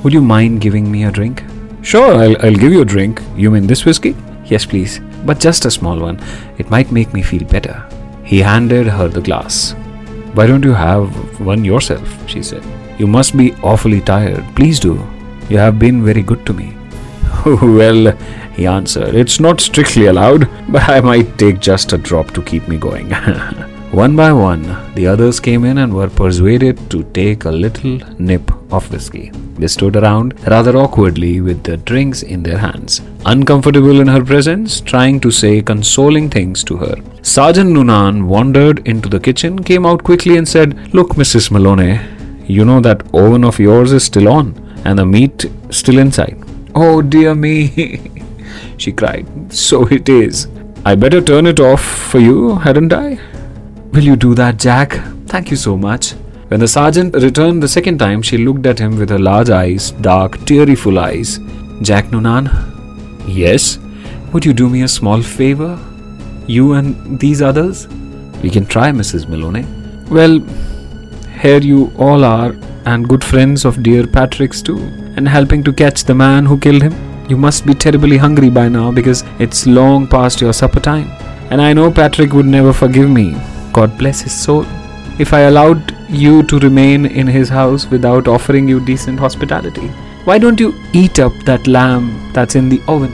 Would 0.03 0.13
you 0.13 0.21
mind 0.21 0.61
giving 0.61 0.91
me 0.91 1.05
a 1.05 1.11
drink? 1.11 1.43
Sure, 1.81 2.13
I'll, 2.13 2.37
I'll 2.45 2.53
give 2.53 2.71
you 2.71 2.81
a 2.81 2.85
drink. 2.85 3.23
You 3.35 3.49
mean 3.49 3.65
this 3.65 3.85
whiskey? 3.85 4.15
Yes, 4.45 4.67
please. 4.67 4.99
But 5.25 5.39
just 5.39 5.65
a 5.65 5.71
small 5.71 5.99
one. 5.99 6.23
It 6.59 6.69
might 6.69 6.91
make 6.91 7.11
me 7.11 7.23
feel 7.23 7.43
better. 7.43 7.89
He 8.23 8.41
handed 8.41 8.85
her 8.85 9.07
the 9.07 9.21
glass. 9.21 9.71
Why 10.35 10.45
don't 10.45 10.63
you 10.63 10.73
have 10.73 11.39
one 11.39 11.65
yourself? 11.65 12.07
she 12.29 12.43
said. 12.43 12.63
You 12.99 13.07
must 13.07 13.35
be 13.35 13.53
awfully 13.63 14.01
tired. 14.01 14.45
Please 14.55 14.79
do. 14.79 14.93
You 15.49 15.57
have 15.57 15.79
been 15.79 16.05
very 16.05 16.21
good 16.21 16.45
to 16.45 16.53
me. 16.53 16.75
Well, 17.45 18.15
he 18.53 18.67
answered, 18.67 19.15
it's 19.15 19.39
not 19.39 19.61
strictly 19.61 20.07
allowed, 20.07 20.49
but 20.69 20.89
I 20.89 20.99
might 20.99 21.37
take 21.37 21.59
just 21.59 21.93
a 21.93 21.97
drop 21.97 22.31
to 22.31 22.41
keep 22.41 22.67
me 22.67 22.77
going. 22.77 23.09
one 23.91 24.15
by 24.15 24.33
one, 24.33 24.63
the 24.95 25.07
others 25.07 25.39
came 25.39 25.63
in 25.63 25.77
and 25.77 25.93
were 25.93 26.09
persuaded 26.09 26.89
to 26.91 27.03
take 27.13 27.45
a 27.45 27.51
little 27.51 27.99
nip 28.19 28.51
of 28.71 28.91
whiskey. 28.91 29.31
They 29.59 29.67
stood 29.67 29.95
around 29.95 30.33
rather 30.47 30.75
awkwardly 30.77 31.41
with 31.41 31.63
their 31.63 31.77
drinks 31.77 32.23
in 32.23 32.43
their 32.43 32.57
hands, 32.57 33.01
uncomfortable 33.25 33.99
in 33.99 34.07
her 34.07 34.23
presence, 34.23 34.81
trying 34.81 35.19
to 35.21 35.31
say 35.31 35.61
consoling 35.61 36.29
things 36.29 36.63
to 36.65 36.77
her. 36.77 36.95
Sergeant 37.21 37.71
Noonan 37.71 38.27
wandered 38.27 38.87
into 38.87 39.09
the 39.09 39.19
kitchen, 39.19 39.63
came 39.63 39.85
out 39.85 40.03
quickly, 40.03 40.37
and 40.37 40.47
said, 40.47 40.93
Look, 40.93 41.15
Mrs. 41.15 41.51
Maloney, 41.51 41.99
you 42.45 42.65
know 42.65 42.79
that 42.81 43.03
oven 43.13 43.43
of 43.43 43.59
yours 43.59 43.91
is 43.91 44.03
still 44.03 44.27
on, 44.27 44.55
and 44.85 44.97
the 44.97 45.05
meat 45.05 45.45
still 45.71 45.99
inside. 45.99 46.37
Oh 46.75 47.01
dear 47.01 47.35
me, 47.35 47.99
she 48.77 48.91
cried. 48.91 49.25
So 49.53 49.85
it 49.87 50.09
is. 50.09 50.47
I 50.85 50.95
better 50.95 51.21
turn 51.21 51.45
it 51.45 51.59
off 51.59 51.83
for 51.83 52.19
you, 52.19 52.55
hadn't 52.55 52.93
I? 52.93 53.19
Will 53.91 54.03
you 54.03 54.15
do 54.15 54.33
that, 54.35 54.57
Jack? 54.57 54.93
Thank 55.27 55.51
you 55.51 55.57
so 55.57 55.77
much. 55.77 56.11
When 56.47 56.59
the 56.59 56.67
sergeant 56.67 57.13
returned 57.15 57.61
the 57.61 57.67
second 57.67 57.99
time, 57.99 58.21
she 58.21 58.37
looked 58.37 58.65
at 58.65 58.79
him 58.79 58.97
with 58.97 59.09
her 59.09 59.19
large 59.19 59.49
eyes, 59.49 59.91
dark, 59.91 60.43
tearful 60.45 60.97
eyes. 60.97 61.39
Jack 61.81 62.11
Noonan? 62.11 62.49
Yes? 63.27 63.77
Would 64.33 64.45
you 64.45 64.53
do 64.53 64.69
me 64.69 64.81
a 64.83 64.87
small 64.87 65.21
favor? 65.21 65.77
You 66.47 66.73
and 66.73 67.19
these 67.19 67.41
others? 67.41 67.87
We 68.41 68.49
can 68.49 68.65
try, 68.65 68.89
Mrs. 68.91 69.27
Maloney. 69.27 69.65
Well, 70.09 70.39
here 71.41 71.59
you 71.59 71.91
all 71.97 72.23
are, 72.23 72.55
and 72.85 73.07
good 73.07 73.23
friends 73.23 73.65
of 73.65 73.83
dear 73.83 74.07
Patrick's 74.07 74.61
too, 74.61 74.79
and 75.19 75.27
helping 75.27 75.61
to 75.61 75.73
catch 75.79 76.05
the 76.05 76.15
man 76.15 76.45
who 76.45 76.57
killed 76.65 76.81
him. 76.81 76.93
You 77.29 77.37
must 77.45 77.65
be 77.65 77.73
terribly 77.73 78.17
hungry 78.17 78.49
by 78.49 78.69
now 78.69 78.89
because 78.89 79.23
it's 79.37 79.67
long 79.67 80.07
past 80.07 80.39
your 80.39 80.53
supper 80.53 80.79
time. 80.79 81.09
And 81.51 81.61
I 81.61 81.73
know 81.73 81.91
Patrick 81.91 82.31
would 82.31 82.45
never 82.45 82.71
forgive 82.71 83.09
me. 83.09 83.25
God 83.73 83.97
bless 83.97 84.21
his 84.21 84.31
soul. 84.45 84.65
If 85.25 85.33
I 85.33 85.41
allowed 85.41 85.93
you 86.09 86.43
to 86.43 86.59
remain 86.59 87.05
in 87.05 87.27
his 87.27 87.49
house 87.49 87.85
without 87.87 88.29
offering 88.29 88.69
you 88.69 88.79
decent 88.79 89.19
hospitality, 89.19 89.87
why 90.23 90.37
don't 90.39 90.59
you 90.59 90.73
eat 90.93 91.19
up 91.19 91.33
that 91.51 91.67
lamb 91.67 92.07
that's 92.33 92.55
in 92.55 92.69
the 92.69 92.81
oven? 92.87 93.13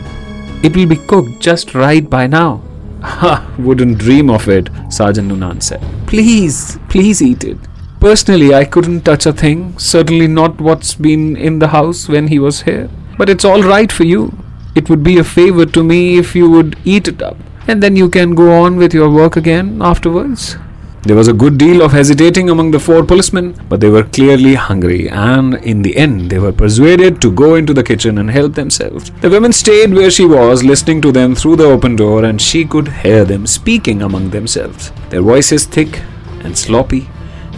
It 0.63 0.76
will 0.76 0.88
be 0.88 0.98
cooked 1.13 1.39
just 1.39 1.74
right 1.74 2.08
by 2.18 2.28
now. 2.28 2.62
Ha! 3.02 3.34
Wouldn't 3.58 3.98
dream 3.98 4.30
of 4.30 4.48
it, 4.48 4.70
Sergeant 4.89 5.28
Noonan 5.28 5.60
said. 5.62 5.82
Please, 6.06 6.78
please 6.89 7.22
eat 7.22 7.44
it. 7.44 7.58
Personally, 8.06 8.54
I 8.54 8.65
couldn't 8.65 9.02
touch 9.02 9.26
a 9.26 9.34
thing, 9.34 9.80
certainly 9.80 10.28
not 10.28 10.62
what's 10.62 10.94
been 10.94 11.36
in 11.36 11.58
the 11.58 11.70
house 11.70 12.08
when 12.08 12.28
he 12.28 12.38
was 12.38 12.62
here. 12.62 12.88
But 13.18 13.30
it's 13.30 13.44
all 13.44 13.63
right 13.63 13.91
for 13.91 14.04
you. 14.04 14.32
It 14.76 14.91
would 14.91 15.04
be 15.04 15.18
a 15.18 15.24
favor 15.24 15.65
to 15.65 15.84
me 15.84 16.20
if 16.20 16.36
you 16.36 16.48
would 16.48 16.78
eat 16.86 17.08
it 17.08 17.24
up, 17.24 17.36
and 17.68 17.82
then 17.82 17.96
you 17.96 18.08
can 18.08 18.36
go 18.36 18.52
on 18.62 18.76
with 18.78 18.94
your 18.94 19.10
work 19.10 19.38
again 19.38 19.82
afterwards. 19.82 20.56
There 21.02 21.15
was 21.15 21.28
a 21.28 21.34
good 21.34 21.58
deal 21.58 21.82
of 21.82 21.94
hesitating 21.94 22.52
among 22.52 22.70
the 22.70 22.80
four 22.80 23.04
policemen, 23.04 23.60
but 23.70 23.80
they 23.80 23.89
were 23.89 24.04
clearly 24.04 24.54
hungry, 24.54 25.10
and 25.10 25.56
in 25.56 25.82
the 25.82 25.98
end, 25.98 26.30
they 26.30 26.38
were 26.38 26.52
persuaded 26.52 27.20
to 27.24 27.32
go 27.32 27.56
into 27.56 27.74
the 27.74 27.84
kitchen 27.84 28.20
and 28.20 28.30
help 28.30 28.54
themselves. 28.54 29.10
The 29.22 29.32
women 29.32 29.52
stayed 29.52 29.96
where 29.96 30.12
she 30.12 30.28
was, 30.28 30.63
listening 30.63 31.02
to 31.02 31.12
them 31.12 31.34
through 31.34 31.56
the 31.56 31.65
open 31.65 31.96
door, 31.96 32.24
and 32.24 32.39
she 32.39 32.65
could 32.65 32.88
hear 32.88 33.26
them 33.26 33.48
speaking 33.48 34.04
among 34.04 34.30
themselves, 34.30 34.91
their 35.10 35.24
voices 35.24 35.65
thick 35.65 36.04
and 36.44 36.56
sloppy 36.56 37.08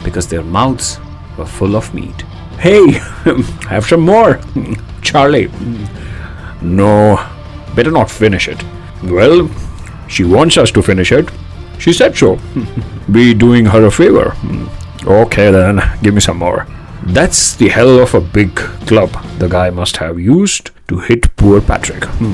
because 0.04 0.28
their 0.28 0.44
mouths 0.44 1.00
were 1.38 1.46
full 1.46 1.76
of 1.76 1.94
meat. 1.94 2.22
Hey, 2.60 2.92
have 3.70 3.86
some 3.86 4.02
more, 4.02 4.40
Charlie. 5.02 5.50
No, 6.62 7.24
better 7.76 7.92
not 7.92 8.10
finish 8.10 8.48
it. 8.48 8.64
Well, 9.04 9.50
she 10.08 10.24
wants 10.24 10.58
us 10.58 10.72
to 10.72 10.82
finish 10.82 11.12
it. 11.12 11.30
She 11.80 11.94
said 11.94 12.18
so. 12.18 12.40
Be 13.12 13.34
doing 13.34 13.66
her 13.66 13.86
a 13.86 13.92
favor. 13.92 14.36
Okay, 15.06 15.52
then, 15.52 15.82
give 16.02 16.14
me 16.14 16.20
some 16.22 16.38
more. 16.38 16.66
That's 17.04 17.56
the 17.56 17.70
hell 17.70 18.00
of 18.00 18.14
a 18.16 18.22
big 18.22 18.56
club 18.56 19.12
the 19.38 19.48
guy 19.48 19.70
must 19.70 19.98
have 19.98 20.20
used 20.20 20.72
to 20.88 21.00
hit 21.00 21.34
poor 21.38 21.62
Patrick. 21.62 22.04
Hmm. 22.06 22.34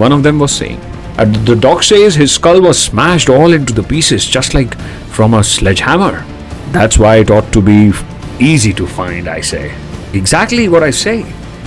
One 0.00 0.12
of 0.12 0.22
them 0.22 0.38
was 0.38 0.52
saying. 0.52 0.80
And 1.18 1.34
the 1.46 1.54
doc 1.54 1.82
says 1.82 2.14
his 2.14 2.32
skull 2.32 2.62
was 2.62 2.82
smashed 2.82 3.28
all 3.28 3.52
into 3.52 3.74
the 3.74 3.82
pieces, 3.82 4.24
just 4.24 4.54
like 4.54 4.74
from 5.10 5.34
a 5.34 5.44
sledgehammer. 5.44 6.24
That's 6.72 6.98
why 6.98 7.16
it 7.16 7.30
ought 7.30 7.52
to 7.52 7.60
be 7.60 7.92
easy 8.40 8.72
to 8.74 8.86
find, 8.86 9.28
I 9.28 9.40
say. 9.42 9.74
Exactly 10.14 10.68
what 10.68 10.82
I 10.82 10.90
say. 10.90 11.20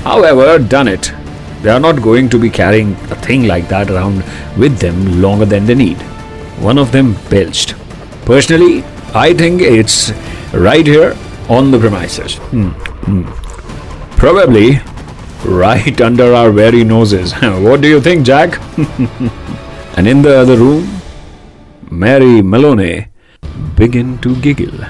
However, 0.04 0.58
done 0.60 0.88
it. 0.88 1.14
They 1.62 1.70
are 1.70 1.80
not 1.80 2.02
going 2.02 2.30
to 2.30 2.40
be 2.40 2.50
carrying 2.50 2.94
a 3.12 3.16
thing 3.16 3.48
like 3.48 3.68
that 3.70 3.90
around 3.90 4.24
with 4.58 4.80
them 4.80 5.22
longer 5.22 5.46
than 5.46 5.66
they 5.66 5.76
need. 5.76 5.98
One 6.60 6.78
of 6.78 6.92
them 6.92 7.14
belched. 7.30 7.76
Personally, 8.26 8.84
I 9.14 9.34
think 9.34 9.62
it's 9.62 10.12
right 10.54 10.86
here 10.86 11.16
on 11.50 11.72
the 11.72 11.80
premises. 11.80 12.36
Hmm, 12.36 12.70
hmm. 13.06 13.24
Probably 14.18 14.80
right 15.46 16.02
under 16.10 16.34
our 16.34 16.52
very 16.52 16.84
noses. 16.84 17.34
what 17.68 17.82
do 17.82 17.88
you 17.88 18.02
think, 18.02 18.26
Jack? 18.26 18.60
and 19.98 20.08
in 20.08 20.22
the 20.22 20.36
other 20.40 20.58
room, 20.58 21.02
Mary 21.90 22.42
Maloney 22.42 23.08
began 23.76 24.18
to 24.20 24.36
giggle. 24.42 24.86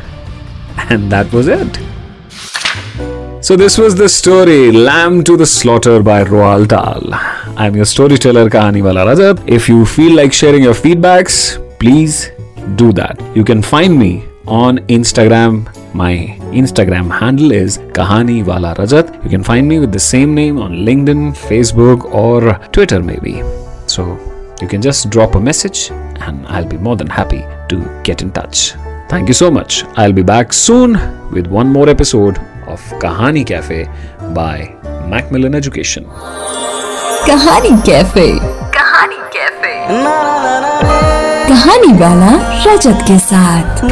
And 0.90 1.12
that 1.12 1.32
was 1.32 1.48
it. 1.48 1.80
So 3.44 3.56
this 3.56 3.78
was 3.78 3.96
the 3.96 4.10
story 4.10 4.72
Lamb 4.72 5.24
to 5.24 5.38
the 5.38 5.46
Slaughter 5.46 6.02
by 6.02 6.24
Roald 6.24 6.70
Dahl. 6.70 7.04
I'm 7.58 7.76
your 7.76 7.86
storyteller 7.86 8.50
Kahaniwala 8.50 9.06
Rajat. 9.06 9.44
If 9.48 9.70
you 9.70 9.86
feel 9.86 10.16
like 10.16 10.34
sharing 10.34 10.64
your 10.64 10.74
feedbacks, 10.74 11.60
please 11.80 12.32
do 12.76 12.92
that. 12.94 13.22
You 13.36 13.44
can 13.44 13.62
find 13.62 13.98
me 13.98 14.26
on 14.48 14.80
Instagram. 14.88 15.72
My 15.94 16.38
Instagram 16.62 17.12
handle 17.20 17.52
is 17.52 17.78
Kahaniwala 18.00 18.76
Rajat. 18.78 19.24
You 19.24 19.30
can 19.30 19.44
find 19.44 19.68
me 19.68 19.80
with 19.80 19.92
the 19.92 20.00
same 20.00 20.34
name 20.34 20.58
on 20.58 20.72
LinkedIn, 20.72 21.34
Facebook, 21.38 22.04
or 22.06 22.58
Twitter, 22.70 23.02
maybe. 23.02 23.44
So 23.86 24.18
you 24.61 24.69
can 24.69 24.83
just 24.83 25.11
drop 25.11 25.35
a 25.35 25.41
message 25.41 25.91
and 26.21 26.47
I'll 26.47 26.67
be 26.67 26.77
more 26.79 26.97
than 26.97 27.09
happy 27.09 27.45
to 27.69 27.77
get 28.03 28.23
in 28.23 28.31
touch. 28.31 28.75
Thank 29.09 29.29
you 29.29 29.35
so 29.35 29.51
much. 29.51 29.85
I'll 29.97 30.13
be 30.13 30.23
back 30.23 30.53
soon 30.53 30.99
with 31.33 31.47
one 31.47 31.69
more 31.69 31.89
episode 31.89 32.39
of 32.67 32.81
Kahani 33.05 33.45
Cafe 33.47 33.87
by 34.35 34.75
Macmillan 35.15 35.55
Education. 35.55 36.05
कहानी 37.27 37.71
cafe 37.87 38.27
कहानी 38.77 39.17
cafe 39.35 39.73
कहानी 41.49 41.93
वाला 42.01 42.31
रजत 42.67 43.05
के 43.09 43.19
साथ 43.19 43.83